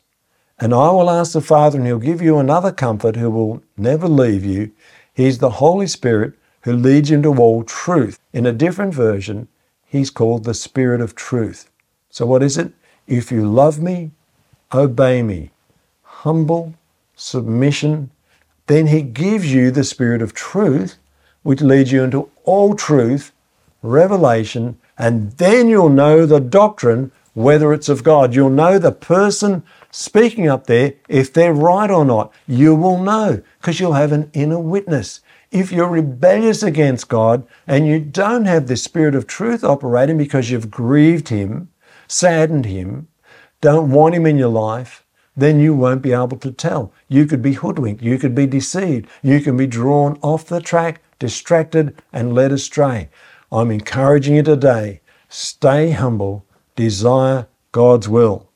And 0.61 0.73
I 0.73 0.89
will 0.93 1.11
ask 1.11 1.33
the 1.33 1.41
Father, 1.41 1.79
and 1.79 1.87
He'll 1.87 1.99
give 1.99 2.23
you 2.23 2.39
another 2.39 2.71
comfort 2.71 3.17
who 3.17 3.29
will 3.29 3.63
never 3.77 4.07
leave 4.07 4.45
you. 4.45 4.71
He's 5.13 5.39
the 5.39 5.59
Holy 5.59 5.89
Spirit 5.89 6.35
who 6.61 6.73
leads 6.73 7.11
you 7.11 7.17
into 7.17 7.37
all 7.37 7.65
truth. 7.65 8.21
In 8.33 8.47
a 8.47 8.53
different 8.53 8.95
version, 8.95 9.49
He's 9.85 10.11
called 10.11 10.45
the 10.45 10.55
Spirit 10.55 11.01
of 11.01 11.17
truth. 11.17 11.69
So, 12.09 12.25
what 12.25 12.43
is 12.43 12.57
it? 12.57 12.73
If 13.09 13.33
you 13.33 13.51
love 13.51 13.81
me, 13.81 14.13
obey 14.73 15.23
me. 15.23 15.51
Humble 16.05 16.75
submission. 17.17 18.11
Then 18.69 18.87
He 18.87 19.03
gives 19.03 19.53
you 19.53 19.73
the 19.73 19.85
Spirit 19.85 20.23
of 20.23 20.35
truth, 20.35 20.99
which 21.43 21.63
leads 21.63 21.91
you 21.91 22.05
into 22.05 22.31
all 22.45 22.75
truth, 22.77 23.33
revelation, 23.83 24.79
and 24.97 25.33
then 25.33 25.69
you'll 25.69 25.89
know 25.89 26.27
the 26.27 26.41
doctrine 26.41 27.11
whether 27.37 27.75
it's 27.75 27.91
of 27.91 28.03
God. 28.03 28.35
You'll 28.35 28.49
know 28.49 28.79
the 28.79 28.91
person 28.91 29.63
speaking 29.91 30.49
up 30.49 30.67
there 30.67 30.95
if 31.07 31.31
they're 31.31 31.53
right 31.53 31.91
or 31.91 32.03
not. 32.03 32.33
You 32.49 32.75
will 32.75 32.99
know 32.99 33.43
because 33.61 33.79
you'll 33.79 33.93
have 33.93 34.11
an 34.11 34.31
inner 34.33 34.59
witness. 34.59 35.21
If 35.51 35.71
you're 35.71 35.87
rebellious 35.87 36.63
against 36.63 37.11
God 37.11 37.47
and 37.67 37.87
you 37.87 38.01
don't 38.01 38.47
have 38.47 38.67
the 38.67 38.77
spirit 38.77 39.15
of 39.15 39.27
truth 39.27 39.63
operating 39.63 40.17
because 40.17 40.51
you've 40.51 40.71
grieved 40.71 41.29
Him, 41.29 41.69
saddened 42.09 42.65
Him, 42.65 43.09
don't 43.61 43.91
want 43.91 44.15
Him 44.15 44.25
in 44.25 44.39
your 44.39 44.49
life, 44.49 45.05
then 45.37 45.61
you 45.61 45.75
won't 45.75 46.01
be 46.01 46.15
able 46.15 46.39
to 46.39 46.51
tell. 46.51 46.91
You 47.07 47.27
could 47.27 47.43
be 47.43 47.53
hoodwinked, 47.53 48.03
you 48.03 48.19
could 48.19 48.35
be 48.35 48.47
deceived, 48.47 49.11
you 49.23 49.41
can 49.41 49.59
be 49.59 49.67
drawn 49.67 50.19
off 50.23 50.47
the 50.47 50.63
track, 50.63 51.03
distracted, 51.19 52.03
and 52.15 52.35
led 52.35 52.51
astray. 52.51 53.11
I'm 53.53 53.71
encouraging 53.71 54.37
you 54.37 54.43
today 54.43 55.03
stay 55.29 55.91
humble 55.91 56.46
desire 56.77 57.47
God's 57.73 58.09
will. 58.09 58.49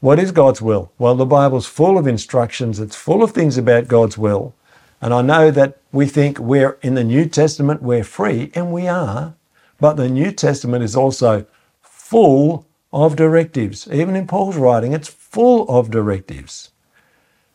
What 0.00 0.18
is 0.18 0.32
God's 0.32 0.60
will? 0.60 0.92
Well, 0.98 1.14
the 1.14 1.24
Bible's 1.24 1.66
full 1.66 1.96
of 1.96 2.06
instructions, 2.06 2.80
it's 2.80 2.96
full 2.96 3.22
of 3.22 3.30
things 3.30 3.56
about 3.56 3.88
God's 3.88 4.18
will. 4.18 4.54
And 5.00 5.14
I 5.14 5.22
know 5.22 5.50
that 5.50 5.78
we 5.92 6.06
think 6.06 6.38
we're 6.38 6.78
in 6.82 6.94
the 6.94 7.04
New 7.04 7.26
Testament, 7.26 7.82
we're 7.82 8.04
free, 8.04 8.50
and 8.54 8.72
we 8.72 8.88
are. 8.88 9.34
But 9.78 9.94
the 9.94 10.08
New 10.08 10.32
Testament 10.32 10.84
is 10.84 10.96
also 10.96 11.46
full 11.82 12.66
of 12.92 13.16
directives. 13.16 13.88
Even 13.92 14.16
in 14.16 14.26
Paul's 14.26 14.56
writing, 14.56 14.92
it's 14.92 15.08
full 15.08 15.68
of 15.68 15.90
directives. 15.90 16.70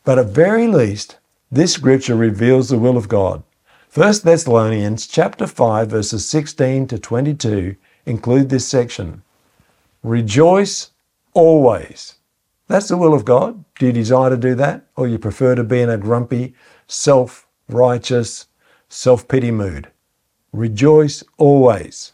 But 0.04 0.18
at 0.18 0.26
very 0.26 0.66
least, 0.66 1.18
this 1.50 1.72
scripture 1.72 2.16
reveals 2.16 2.68
the 2.68 2.78
will 2.78 2.96
of 2.96 3.08
God. 3.08 3.42
1 3.94 4.14
Thessalonians 4.24 5.06
chapter 5.06 5.46
5 5.46 5.90
verses 5.90 6.28
16 6.28 6.86
to 6.88 6.98
22 6.98 7.76
include 8.06 8.48
this 8.48 8.66
section. 8.66 9.22
Rejoice 10.02 10.90
always. 11.32 12.16
That's 12.66 12.88
the 12.88 12.96
will 12.96 13.14
of 13.14 13.24
God. 13.24 13.64
Do 13.78 13.86
you 13.86 13.92
desire 13.92 14.30
to 14.30 14.36
do 14.36 14.54
that? 14.56 14.86
Or 14.96 15.06
you 15.06 15.18
prefer 15.18 15.54
to 15.54 15.64
be 15.64 15.80
in 15.80 15.90
a 15.90 15.98
grumpy, 15.98 16.54
self 16.86 17.46
righteous, 17.68 18.46
self 18.88 19.28
pity 19.28 19.50
mood? 19.50 19.88
Rejoice 20.52 21.22
always. 21.38 22.12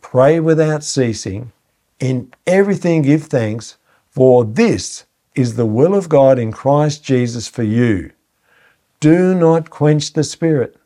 Pray 0.00 0.40
without 0.40 0.82
ceasing. 0.82 1.52
In 1.98 2.32
everything 2.46 3.02
give 3.02 3.24
thanks, 3.24 3.76
for 4.08 4.44
this 4.44 5.04
is 5.34 5.56
the 5.56 5.66
will 5.66 5.94
of 5.94 6.08
God 6.08 6.38
in 6.38 6.52
Christ 6.52 7.04
Jesus 7.04 7.46
for 7.46 7.62
you. 7.62 8.12
Do 8.98 9.34
not 9.34 9.70
quench 9.70 10.12
the 10.12 10.24
Spirit. 10.24 10.76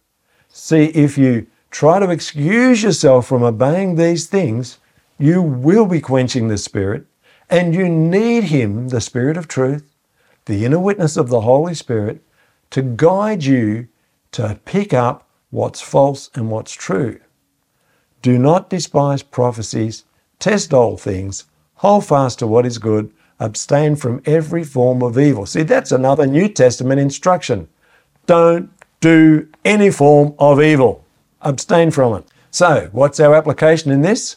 See, 0.49 0.87
if 0.87 1.17
you 1.17 1.47
try 1.71 1.99
to 1.99 2.11
excuse 2.11 2.83
yourself 2.83 3.27
from 3.27 3.43
obeying 3.43 3.97
these 3.97 4.27
things, 4.27 4.79
you 5.19 5.43
will 5.43 5.87
be 5.87 6.01
quenching 6.01 6.49
the 6.49 6.59
Spirit, 6.59 7.07
and 7.49 7.75
you 7.75 7.89
need 7.89 8.45
Him, 8.45 8.89
the 8.89 9.01
Spirit 9.01 9.37
of 9.37 9.49
truth, 9.49 9.85
the 10.47 10.65
inner 10.65 10.79
witness 10.79 11.17
of 11.17 11.29
the 11.29 11.43
Holy 11.43 11.75
Spirit, 11.75 12.23
to 12.71 12.83
guide 12.83 13.45
you 13.45 13.89
to 14.33 14.59
pick 14.65 14.93
up 14.93 15.29
what's 15.51 15.81
false 15.81 16.31
and 16.35 16.51
what's 16.51 16.73
true. 16.73 17.21
Do 18.23 18.39
not 18.39 18.71
despise 18.71 19.23
prophecies, 19.23 20.05
test 20.39 20.75
all 20.75 20.97
things, 20.97 21.45
hold 21.77 22.07
fast 22.07 22.41
to 22.41 22.47
what 22.47 22.67
is 22.67 22.79
good, 22.79 23.13
abstain 23.39 23.97
from 23.97 24.23
every 24.27 24.65
form 24.65 25.03
of 25.03 25.19
evil. 25.19 25.47
See, 25.47 25.63
that's 25.63 25.93
another 25.93 26.27
New 26.27 26.49
Testament 26.49 27.01
instruction. 27.01 27.69
Don't 28.27 28.71
do 29.01 29.49
any 29.65 29.91
form 29.91 30.35
of 30.39 30.61
evil. 30.63 31.05
Abstain 31.43 31.91
from 31.91 32.15
it. 32.15 32.25
So, 32.51 32.89
what's 32.93 33.21
our 33.21 33.35
application 33.35 33.91
in 33.91 34.01
this? 34.01 34.37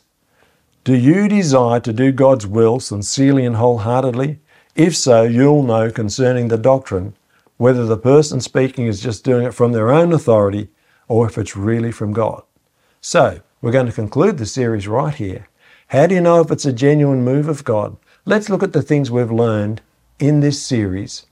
Do 0.88 0.96
you 0.96 1.28
desire 1.28 1.82
to 1.82 1.92
do 1.92 2.14
God's 2.14 2.48
will 2.48 2.80
sincerely 2.80 3.46
and 3.46 3.58
wholeheartedly? 3.58 4.40
If 4.74 4.96
so, 4.96 5.24
you'll 5.24 5.64
know 5.64 5.92
concerning 5.92 6.48
the 6.48 6.58
doctrine 6.58 7.14
whether 7.58 7.86
the 7.86 7.98
person 7.98 8.40
speaking 8.40 8.88
is 8.88 9.02
just 9.02 9.26
doing 9.26 9.46
it 9.46 9.54
from 9.54 9.74
their 9.74 9.92
own 9.92 10.14
authority 10.14 10.70
or 11.10 11.28
if 11.28 11.38
it's 11.38 11.58
really 11.58 11.92
from 11.92 12.14
God. 12.14 12.42
So, 13.02 13.42
we're 13.62 13.74
going 13.74 13.88
to 13.88 13.92
conclude 13.92 14.38
the 14.38 14.46
series 14.46 14.88
right 14.88 15.14
here. 15.14 15.50
How 15.88 16.08
do 16.08 16.16
you 16.16 16.22
know 16.22 16.40
if 16.40 16.52
it's 16.52 16.64
a 16.64 16.72
genuine 16.72 17.22
move 17.22 17.50
of 17.50 17.66
God? 17.66 17.98
Let's 18.24 18.50
look 18.50 18.64
at 18.64 18.72
the 18.72 18.82
things 18.82 19.12
we've 19.12 19.30
learned 19.30 19.82
in 20.20 20.40
this 20.40 20.64
series, 20.64 21.26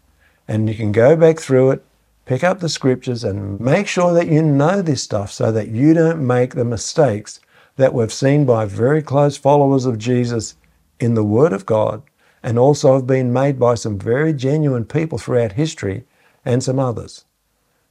and 0.50 0.68
you 0.68 0.76
can 0.76 0.92
go 0.92 1.16
back 1.16 1.40
through 1.40 1.72
it, 1.72 1.86
pick 2.26 2.44
up 2.44 2.60
the 2.60 2.68
scriptures, 2.68 3.24
and 3.24 3.58
make 3.62 3.88
sure 3.88 4.14
that 4.16 4.28
you 4.28 4.42
know 4.42 4.82
this 4.82 5.04
stuff 5.04 5.32
so 5.32 5.50
that 5.54 5.70
you 5.70 5.94
don't 5.94 6.28
make 6.28 6.56
the 6.56 6.66
mistakes 6.66 7.40
that 7.78 7.94
we've 7.94 8.14
seen 8.14 8.46
by 8.46 8.66
very 8.66 9.02
close 9.02 9.38
followers 9.38 9.86
of 9.86 9.98
Jesus 9.98 10.56
in 11.00 11.14
the 11.14 11.24
Word 11.24 11.54
of 11.54 11.66
God 11.66 12.04
and 12.42 12.58
also 12.58 12.94
have 12.94 13.08
been 13.08 13.34
made 13.34 13.60
by 13.60 13.76
some 13.76 14.00
very 14.00 14.34
genuine 14.34 14.86
people 14.86 15.18
throughout 15.18 15.54
history 15.54 16.06
and 16.46 16.64
some 16.64 16.80
others. 16.80 17.26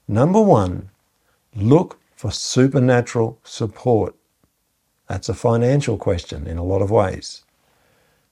Number 0.07 0.40
one, 0.40 0.90
look 1.55 1.99
for 2.16 2.31
supernatural 2.31 3.38
support. 3.42 4.14
That's 5.09 5.29
a 5.29 5.35
financial 5.35 5.99
question 5.99 6.47
in 6.47 6.57
a 6.57 6.64
lot 6.64 6.83
of 6.83 6.90
ways. 6.90 7.44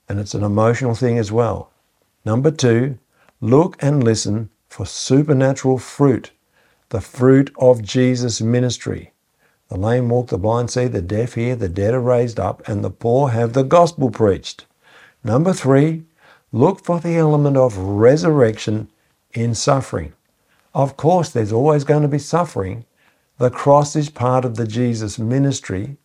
And 0.09 0.19
it's 0.19 0.33
an 0.33 0.43
emotional 0.43 0.95
thing 0.95 1.17
as 1.17 1.31
well. 1.31 1.71
Number 2.25 2.51
two, 2.51 2.97
look 3.41 3.77
and 3.81 4.03
listen 4.03 4.49
for 4.67 4.85
supernatural 4.85 5.77
fruit, 5.77 6.31
the 6.89 7.01
fruit 7.01 7.51
of 7.57 7.81
Jesus' 7.81 8.41
ministry. 8.41 9.12
The 9.73 9.79
lame 9.79 10.09
walk, 10.09 10.27
the 10.27 10.37
blind 10.37 10.69
see, 10.69 10.85
the 10.85 11.01
deaf 11.01 11.33
hear, 11.33 11.55
the 11.55 11.67
dead 11.67 11.95
are 11.95 11.99
raised 11.99 12.39
up, 12.39 12.61
and 12.67 12.83
the 12.83 12.91
poor 12.91 13.29
have 13.29 13.53
the 13.53 13.63
gospel 13.63 14.11
preached. 14.11 14.67
Number 15.23 15.51
three, 15.51 16.03
look 16.51 16.85
for 16.85 16.99
the 16.99 17.17
element 17.17 17.57
of 17.57 17.75
resurrection 17.75 18.91
in 19.33 19.55
suffering. 19.55 20.13
Of 20.75 20.95
course, 20.95 21.31
there's 21.31 21.51
always 21.51 21.85
going 21.85 22.03
to 22.03 22.07
be 22.07 22.19
suffering. 22.19 22.85
The 23.39 23.49
cross 23.49 23.95
is 23.95 24.11
part 24.11 24.45
of 24.45 24.57
the 24.57 24.67
Jesus 24.67 25.17
ministry. 25.17 25.97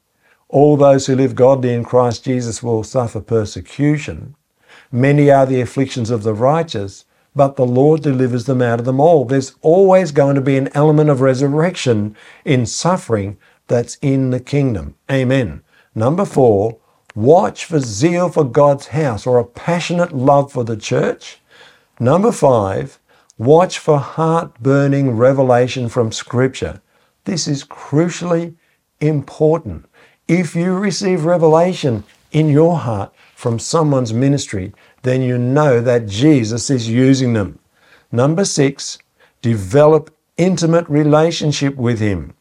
All 0.49 0.79
those 0.79 1.05
who 1.05 1.15
live 1.15 1.35
godly 1.35 1.75
in 1.75 1.85
Christ 1.85 2.25
Jesus 2.25 2.63
will 2.63 2.83
suffer 2.83 3.21
persecution. 3.21 4.35
Many 4.91 5.31
are 5.31 5.45
the 5.45 5.61
afflictions 5.61 6.09
of 6.09 6.23
the 6.23 6.33
righteous, 6.33 7.05
but 7.37 7.57
the 7.57 7.67
Lord 7.67 8.03
delivers 8.03 8.47
them 8.47 8.63
out 8.63 8.79
of 8.79 8.87
them 8.87 8.99
all. 8.99 9.27
There's 9.27 9.57
always 9.61 10.11
going 10.11 10.37
to 10.37 10.41
be 10.41 10.57
an 10.57 10.71
element 10.73 11.11
of 11.11 11.21
resurrection 11.21 12.17
in 12.47 12.65
suffering 12.65 13.37
that's 13.69 13.97
in 14.03 14.31
the 14.31 14.41
kingdom. 14.41 14.97
Amen. 15.11 15.63
Number 15.95 16.25
four, 16.25 16.79
watch 17.15 17.65
for 17.65 17.81
zeal 17.81 18.29
for 18.29 18.45
God's 18.45 18.89
house 18.89 19.27
or 19.27 19.39
a 19.39 19.45
passionate 19.45 20.13
love 20.13 20.53
for 20.53 20.65
the 20.65 20.77
church. 20.77 21.39
Number 22.01 22.33
five, 22.33 22.99
watch 23.37 23.79
for 23.79 23.99
heart 23.99 24.61
burning 24.61 25.17
revelation 25.17 25.89
from 25.89 26.13
Scripture. 26.13 26.81
This 27.25 27.47
is 27.47 27.65
crucially 27.65 28.55
important. 29.01 29.87
If 30.27 30.55
you 30.55 30.75
receive 30.75 31.25
revelation 31.25 32.05
in 32.33 32.49
your 32.49 32.79
heart 32.79 33.13
from 33.35 33.59
someone's 33.59 34.13
ministry, 34.13 34.73
then 35.03 35.23
you 35.23 35.39
know 35.39 35.81
that 35.81 36.07
Jesus 36.07 36.71
is 36.71 36.89
using 36.89 37.33
them. 37.33 37.59
Number 38.11 38.45
six, 38.45 38.99
develop 39.43 40.15
intimate 40.37 40.89
relationship 40.89 41.77
with 41.77 42.01
Him. 42.01 42.35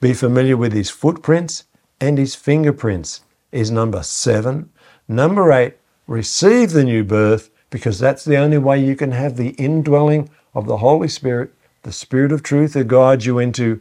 Be 0.00 0.14
familiar 0.14 0.56
with 0.56 0.72
His 0.72 0.88
footprints 0.88 1.64
and 2.00 2.16
His 2.16 2.34
fingerprints 2.34 3.20
is 3.52 3.70
number 3.70 4.02
seven. 4.02 4.70
Number 5.06 5.52
eight, 5.52 5.74
receive 6.06 6.70
the 6.70 6.84
new 6.84 7.04
birth 7.04 7.50
because 7.68 7.98
that's 7.98 8.24
the 8.24 8.36
only 8.36 8.56
way 8.56 8.82
you 8.82 8.96
can 8.96 9.12
have 9.12 9.36
the 9.36 9.50
indwelling 9.50 10.30
of 10.54 10.66
the 10.66 10.78
Holy 10.78 11.08
Spirit, 11.08 11.52
the 11.82 11.92
Spirit 11.92 12.32
of 12.32 12.42
truth 12.42 12.74
who 12.74 12.84
guides 12.84 13.26
you 13.26 13.38
into 13.38 13.80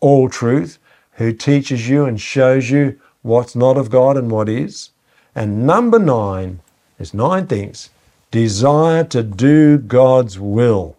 all 0.00 0.28
truth, 0.28 0.78
who 1.12 1.32
teaches 1.32 1.88
you 1.88 2.06
and 2.06 2.20
shows 2.20 2.70
you 2.70 2.98
what's 3.22 3.54
not 3.54 3.76
of 3.76 3.90
God 3.90 4.16
and 4.16 4.30
what 4.30 4.48
is. 4.48 4.90
And 5.34 5.66
number 5.66 5.98
nine, 5.98 6.60
there's 6.96 7.12
nine 7.12 7.46
things. 7.46 7.90
Desire 8.30 9.04
to 9.04 9.22
do 9.22 9.78
God's 9.78 10.38
will. 10.38 10.96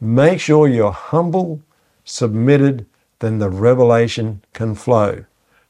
Make 0.00 0.40
sure 0.40 0.68
you're 0.68 0.92
humble, 0.92 1.60
submitted, 2.04 2.86
then 3.22 3.38
the 3.38 3.48
revelation 3.48 4.42
can 4.52 4.74
flow. 4.74 5.24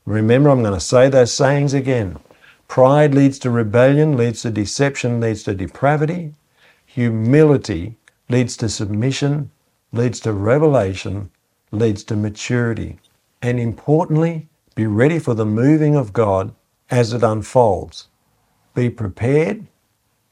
Remember, 0.06 0.48
I'm 0.48 0.62
going 0.62 0.72
to 0.74 0.80
say 0.80 1.08
those 1.08 1.32
sayings 1.32 1.74
again. 1.74 2.18
Pride 2.66 3.14
leads 3.14 3.38
to 3.40 3.50
rebellion, 3.50 4.16
leads 4.16 4.40
to 4.42 4.50
deception, 4.50 5.20
leads 5.20 5.42
to 5.42 5.54
depravity. 5.54 6.32
Humility 6.86 7.96
leads 8.30 8.56
to 8.56 8.70
submission, 8.70 9.50
leads 9.92 10.18
to 10.20 10.32
revelation, 10.32 11.30
leads 11.70 12.02
to 12.04 12.16
maturity. 12.16 12.98
And 13.42 13.60
importantly, 13.60 14.48
be 14.74 14.86
ready 14.86 15.18
for 15.18 15.34
the 15.34 15.44
moving 15.44 15.94
of 15.94 16.14
God 16.14 16.54
as 16.90 17.12
it 17.12 17.22
unfolds. 17.22 18.08
Be 18.74 18.88
prepared, 18.88 19.66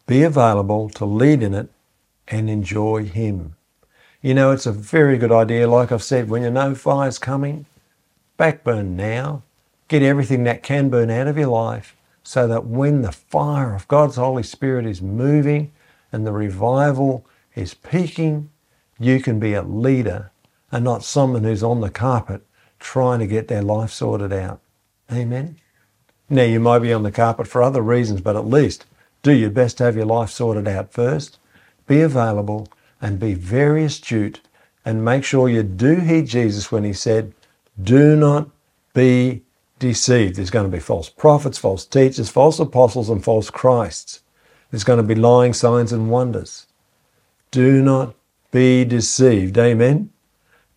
be 0.06 0.22
available 0.22 0.88
to 0.90 1.04
lead 1.04 1.42
in 1.42 1.52
it, 1.52 1.68
and 2.28 2.48
enjoy 2.48 3.04
Him. 3.04 3.56
You 4.22 4.34
know, 4.34 4.50
it's 4.50 4.66
a 4.66 4.72
very 4.72 5.16
good 5.16 5.32
idea, 5.32 5.66
like 5.66 5.90
I've 5.90 6.02
said, 6.02 6.28
when 6.28 6.42
you 6.42 6.50
know 6.50 6.74
fire's 6.74 7.18
coming, 7.18 7.64
backburn 8.36 8.94
now. 8.94 9.42
Get 9.88 10.02
everything 10.02 10.44
that 10.44 10.62
can 10.62 10.90
burn 10.90 11.10
out 11.10 11.26
of 11.26 11.38
your 11.38 11.48
life 11.48 11.96
so 12.22 12.46
that 12.46 12.66
when 12.66 13.00
the 13.00 13.12
fire 13.12 13.74
of 13.74 13.88
God's 13.88 14.16
Holy 14.16 14.42
Spirit 14.42 14.84
is 14.84 15.00
moving 15.00 15.72
and 16.12 16.26
the 16.26 16.32
revival 16.32 17.24
is 17.54 17.72
peaking, 17.72 18.50
you 18.98 19.20
can 19.20 19.40
be 19.40 19.54
a 19.54 19.62
leader 19.62 20.30
and 20.70 20.84
not 20.84 21.02
someone 21.02 21.44
who's 21.44 21.62
on 21.62 21.80
the 21.80 21.90
carpet 21.90 22.42
trying 22.78 23.20
to 23.20 23.26
get 23.26 23.48
their 23.48 23.62
life 23.62 23.90
sorted 23.90 24.32
out. 24.34 24.60
Amen. 25.10 25.56
Now, 26.28 26.44
you 26.44 26.60
might 26.60 26.80
be 26.80 26.92
on 26.92 27.02
the 27.02 27.10
carpet 27.10 27.48
for 27.48 27.62
other 27.62 27.82
reasons, 27.82 28.20
but 28.20 28.36
at 28.36 28.46
least 28.46 28.84
do 29.22 29.32
your 29.32 29.50
best 29.50 29.78
to 29.78 29.84
have 29.84 29.96
your 29.96 30.06
life 30.06 30.30
sorted 30.30 30.68
out 30.68 30.92
first. 30.92 31.38
Be 31.86 32.02
available 32.02 32.68
and 33.00 33.18
be 33.18 33.34
very 33.34 33.84
astute 33.84 34.40
and 34.84 35.04
make 35.04 35.24
sure 35.24 35.48
you 35.48 35.62
do 35.62 35.96
heed 35.96 36.26
Jesus 36.26 36.72
when 36.72 36.84
he 36.84 36.92
said, 36.92 37.34
Do 37.82 38.16
not 38.16 38.48
be 38.94 39.42
deceived. 39.78 40.36
There's 40.36 40.50
going 40.50 40.70
to 40.70 40.76
be 40.76 40.82
false 40.82 41.08
prophets, 41.08 41.58
false 41.58 41.84
teachers, 41.84 42.28
false 42.28 42.58
apostles, 42.58 43.08
and 43.08 43.22
false 43.22 43.50
Christs. 43.50 44.22
There's 44.70 44.84
going 44.84 44.98
to 44.98 45.02
be 45.02 45.14
lying 45.14 45.52
signs 45.52 45.92
and 45.92 46.10
wonders. 46.10 46.66
Do 47.50 47.82
not 47.82 48.14
be 48.52 48.84
deceived. 48.84 49.58
Amen. 49.58 50.10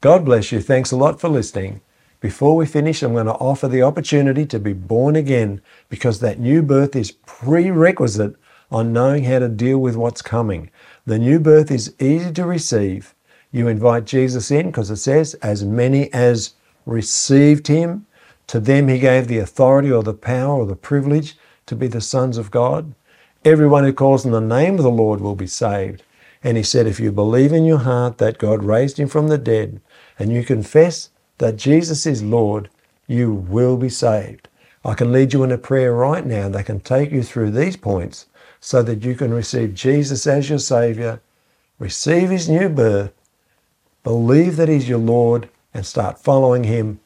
God 0.01 0.25
bless 0.25 0.51
you. 0.51 0.59
Thanks 0.59 0.91
a 0.91 0.97
lot 0.97 1.21
for 1.21 1.29
listening. 1.29 1.81
Before 2.19 2.55
we 2.55 2.65
finish, 2.65 3.03
I'm 3.03 3.13
going 3.13 3.25
to 3.25 3.33
offer 3.33 3.67
the 3.67 3.83
opportunity 3.83 4.45
to 4.45 4.59
be 4.59 4.73
born 4.73 5.15
again 5.15 5.62
because 5.89 6.19
that 6.19 6.39
new 6.39 6.62
birth 6.62 6.95
is 6.95 7.12
prerequisite 7.12 8.36
on 8.71 8.93
knowing 8.93 9.25
how 9.25 9.39
to 9.39 9.49
deal 9.49 9.77
with 9.77 9.95
what's 9.95 10.21
coming. 10.21 10.71
The 11.05 11.19
new 11.19 11.37
birth 11.37 11.69
is 11.69 11.93
easy 11.99 12.31
to 12.31 12.45
receive. 12.45 13.13
You 13.51 13.67
invite 13.67 14.05
Jesus 14.05 14.49
in 14.51 14.67
because 14.67 14.89
it 14.89 14.97
says, 14.97 15.33
as 15.35 15.65
many 15.65 16.11
as 16.13 16.53
received 16.85 17.67
him, 17.67 18.05
to 18.47 18.59
them 18.61 18.87
he 18.87 18.99
gave 18.99 19.27
the 19.27 19.39
authority 19.39 19.91
or 19.91 20.01
the 20.01 20.13
power 20.13 20.61
or 20.61 20.65
the 20.65 20.77
privilege 20.77 21.35
to 21.65 21.75
be 21.75 21.87
the 21.87 21.99
sons 21.99 22.37
of 22.37 22.51
God. 22.51 22.93
Everyone 23.43 23.83
who 23.83 23.91
calls 23.91 24.25
on 24.25 24.31
the 24.31 24.39
name 24.39 24.75
of 24.75 24.83
the 24.83 24.89
Lord 24.89 25.19
will 25.19 25.35
be 25.35 25.47
saved. 25.47 26.03
And 26.41 26.55
he 26.55 26.63
said, 26.63 26.87
if 26.87 27.01
you 27.01 27.11
believe 27.11 27.51
in 27.51 27.65
your 27.65 27.79
heart 27.79 28.17
that 28.19 28.37
God 28.37 28.63
raised 28.63 28.97
him 28.97 29.09
from 29.09 29.27
the 29.27 29.37
dead 29.37 29.81
and 30.17 30.31
you 30.31 30.43
confess 30.43 31.09
that 31.39 31.57
Jesus 31.57 32.05
is 32.05 32.23
Lord, 32.23 32.69
you 33.07 33.33
will 33.33 33.75
be 33.75 33.89
saved. 33.89 34.47
I 34.85 34.93
can 34.93 35.11
lead 35.11 35.33
you 35.33 35.43
in 35.43 35.51
a 35.51 35.57
prayer 35.57 35.93
right 35.93 36.25
now 36.25 36.47
that 36.49 36.65
can 36.65 36.79
take 36.79 37.11
you 37.11 37.23
through 37.23 37.51
these 37.51 37.75
points 37.75 38.27
so 38.65 38.82
that 38.82 39.04
you 39.04 39.13
can 39.13 39.34
receive 39.34 39.73
Jesus 39.73 40.26
as 40.26 40.49
your 40.49 40.58
Savior, 40.58 41.19
receive 41.80 42.30
His 42.30 42.47
new 42.47 42.69
birth, 42.69 43.12
believe 44.06 44.56
that 44.56 44.69
He's 44.69 44.88
your 44.88 44.99
Lord, 44.99 45.49
and 45.73 45.86
start 45.86 46.17
following 46.17 46.63
Him 46.63 47.02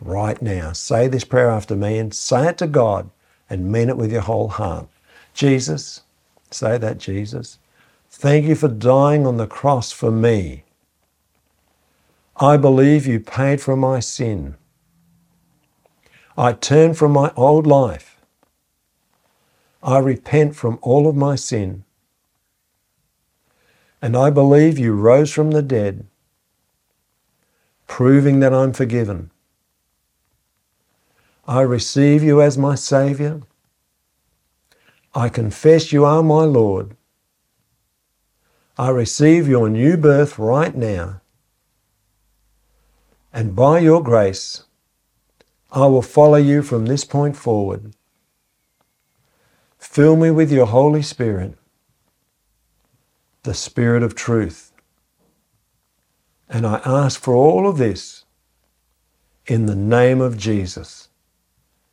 right 0.00 0.40
now. 0.40 0.70
Say 0.72 1.08
this 1.08 1.24
prayer 1.24 1.50
after 1.50 1.74
me 1.74 1.98
and 1.98 2.14
say 2.14 2.46
it 2.46 2.58
to 2.58 2.68
God 2.68 3.10
and 3.50 3.72
mean 3.72 3.88
it 3.88 3.96
with 3.96 4.12
your 4.12 4.20
whole 4.20 4.50
heart. 4.50 4.86
Jesus, 5.34 6.02
say 6.52 6.78
that, 6.78 6.98
Jesus. 6.98 7.58
Thank 8.08 8.46
you 8.46 8.54
for 8.54 8.68
dying 8.68 9.26
on 9.26 9.36
the 9.36 9.48
cross 9.48 9.90
for 9.90 10.12
me. 10.12 10.62
I 12.36 12.56
believe 12.56 13.08
you 13.08 13.18
paid 13.18 13.60
for 13.60 13.74
my 13.74 13.98
sin. 13.98 14.54
I 16.38 16.52
turn 16.52 16.94
from 16.94 17.10
my 17.10 17.32
old 17.34 17.66
life. 17.66 18.09
I 19.82 19.98
repent 19.98 20.56
from 20.56 20.78
all 20.82 21.08
of 21.08 21.16
my 21.16 21.36
sin. 21.36 21.84
And 24.02 24.16
I 24.16 24.30
believe 24.30 24.78
you 24.78 24.94
rose 24.94 25.32
from 25.32 25.50
the 25.50 25.62
dead, 25.62 26.06
proving 27.86 28.40
that 28.40 28.54
I'm 28.54 28.72
forgiven. 28.72 29.30
I 31.46 31.62
receive 31.62 32.22
you 32.22 32.40
as 32.40 32.56
my 32.56 32.74
Saviour. 32.74 33.42
I 35.14 35.28
confess 35.28 35.92
you 35.92 36.04
are 36.04 36.22
my 36.22 36.44
Lord. 36.44 36.96
I 38.78 38.90
receive 38.90 39.48
your 39.48 39.68
new 39.68 39.96
birth 39.96 40.38
right 40.38 40.74
now 40.74 41.20
and 43.32 43.54
by 43.54 43.78
your 43.78 44.02
grace, 44.02 44.64
I 45.70 45.86
will 45.86 46.02
follow 46.02 46.36
you 46.36 46.62
from 46.62 46.86
this 46.86 47.04
point 47.04 47.36
forward. 47.36 47.94
Fill 49.90 50.14
me 50.14 50.30
with 50.30 50.52
your 50.52 50.66
Holy 50.66 51.02
Spirit, 51.02 51.58
the 53.42 53.54
Spirit 53.54 54.04
of 54.04 54.14
truth. 54.14 54.70
And 56.48 56.64
I 56.64 56.80
ask 56.84 57.20
for 57.20 57.34
all 57.34 57.68
of 57.68 57.76
this 57.76 58.24
in 59.46 59.66
the 59.66 59.74
name 59.74 60.20
of 60.20 60.38
Jesus. 60.38 61.08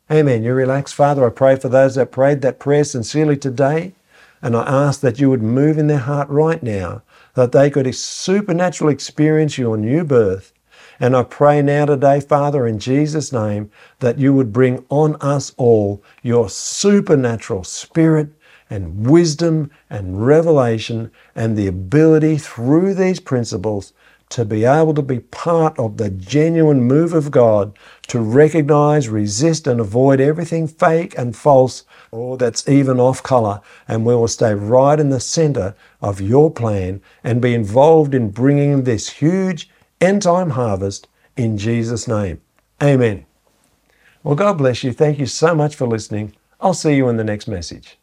Amen. 0.08 0.44
You 0.44 0.54
relax, 0.54 0.92
Father. 0.92 1.26
I 1.26 1.30
pray 1.30 1.56
for 1.56 1.68
those 1.68 1.96
that 1.96 2.12
prayed 2.12 2.40
that 2.42 2.60
prayer 2.60 2.84
sincerely 2.84 3.36
today. 3.36 3.94
And 4.40 4.54
I 4.54 4.62
ask 4.62 5.00
that 5.00 5.18
you 5.18 5.28
would 5.30 5.42
move 5.42 5.76
in 5.76 5.88
their 5.88 5.98
heart 5.98 6.28
right 6.28 6.62
now, 6.62 7.02
that 7.34 7.50
they 7.50 7.68
could 7.68 7.92
supernaturally 7.92 8.94
experience 8.94 9.58
your 9.58 9.76
new 9.76 10.04
birth 10.04 10.52
and 11.00 11.16
I 11.16 11.22
pray 11.22 11.62
now 11.62 11.86
today, 11.86 12.20
Father, 12.20 12.66
in 12.66 12.78
Jesus' 12.78 13.32
name, 13.32 13.70
that 14.00 14.18
you 14.18 14.34
would 14.34 14.52
bring 14.52 14.84
on 14.88 15.16
us 15.16 15.52
all 15.56 16.02
your 16.22 16.48
supernatural 16.48 17.64
spirit 17.64 18.30
and 18.70 19.08
wisdom 19.08 19.70
and 19.88 20.26
revelation 20.26 21.10
and 21.34 21.56
the 21.56 21.66
ability 21.66 22.36
through 22.36 22.94
these 22.94 23.20
principles 23.20 23.92
to 24.30 24.44
be 24.44 24.64
able 24.64 24.92
to 24.92 25.02
be 25.02 25.20
part 25.20 25.78
of 25.78 25.96
the 25.96 26.10
genuine 26.10 26.82
move 26.82 27.14
of 27.14 27.30
God, 27.30 27.78
to 28.08 28.20
recognize, 28.20 29.08
resist, 29.08 29.66
and 29.66 29.80
avoid 29.80 30.20
everything 30.20 30.68
fake 30.68 31.16
and 31.16 31.34
false 31.34 31.84
or 32.10 32.36
that's 32.36 32.68
even 32.68 33.00
off 33.00 33.22
color. 33.22 33.60
And 33.86 34.04
we 34.04 34.14
will 34.14 34.28
stay 34.28 34.52
right 34.52 35.00
in 35.00 35.08
the 35.08 35.20
center 35.20 35.74
of 36.02 36.20
your 36.20 36.50
plan 36.50 37.00
and 37.24 37.40
be 37.40 37.54
involved 37.54 38.14
in 38.14 38.30
bringing 38.30 38.84
this 38.84 39.08
huge 39.08 39.70
end 40.00 40.22
time 40.22 40.50
harvest 40.50 41.08
in 41.36 41.58
Jesus' 41.58 42.08
name. 42.08 42.40
Amen. 42.82 43.26
Well, 44.22 44.34
God 44.34 44.58
bless 44.58 44.84
you. 44.84 44.92
Thank 44.92 45.18
you 45.18 45.26
so 45.26 45.54
much 45.54 45.74
for 45.76 45.86
listening. 45.86 46.34
I'll 46.60 46.74
see 46.74 46.96
you 46.96 47.08
in 47.08 47.16
the 47.16 47.24
next 47.24 47.48
message. 47.48 47.98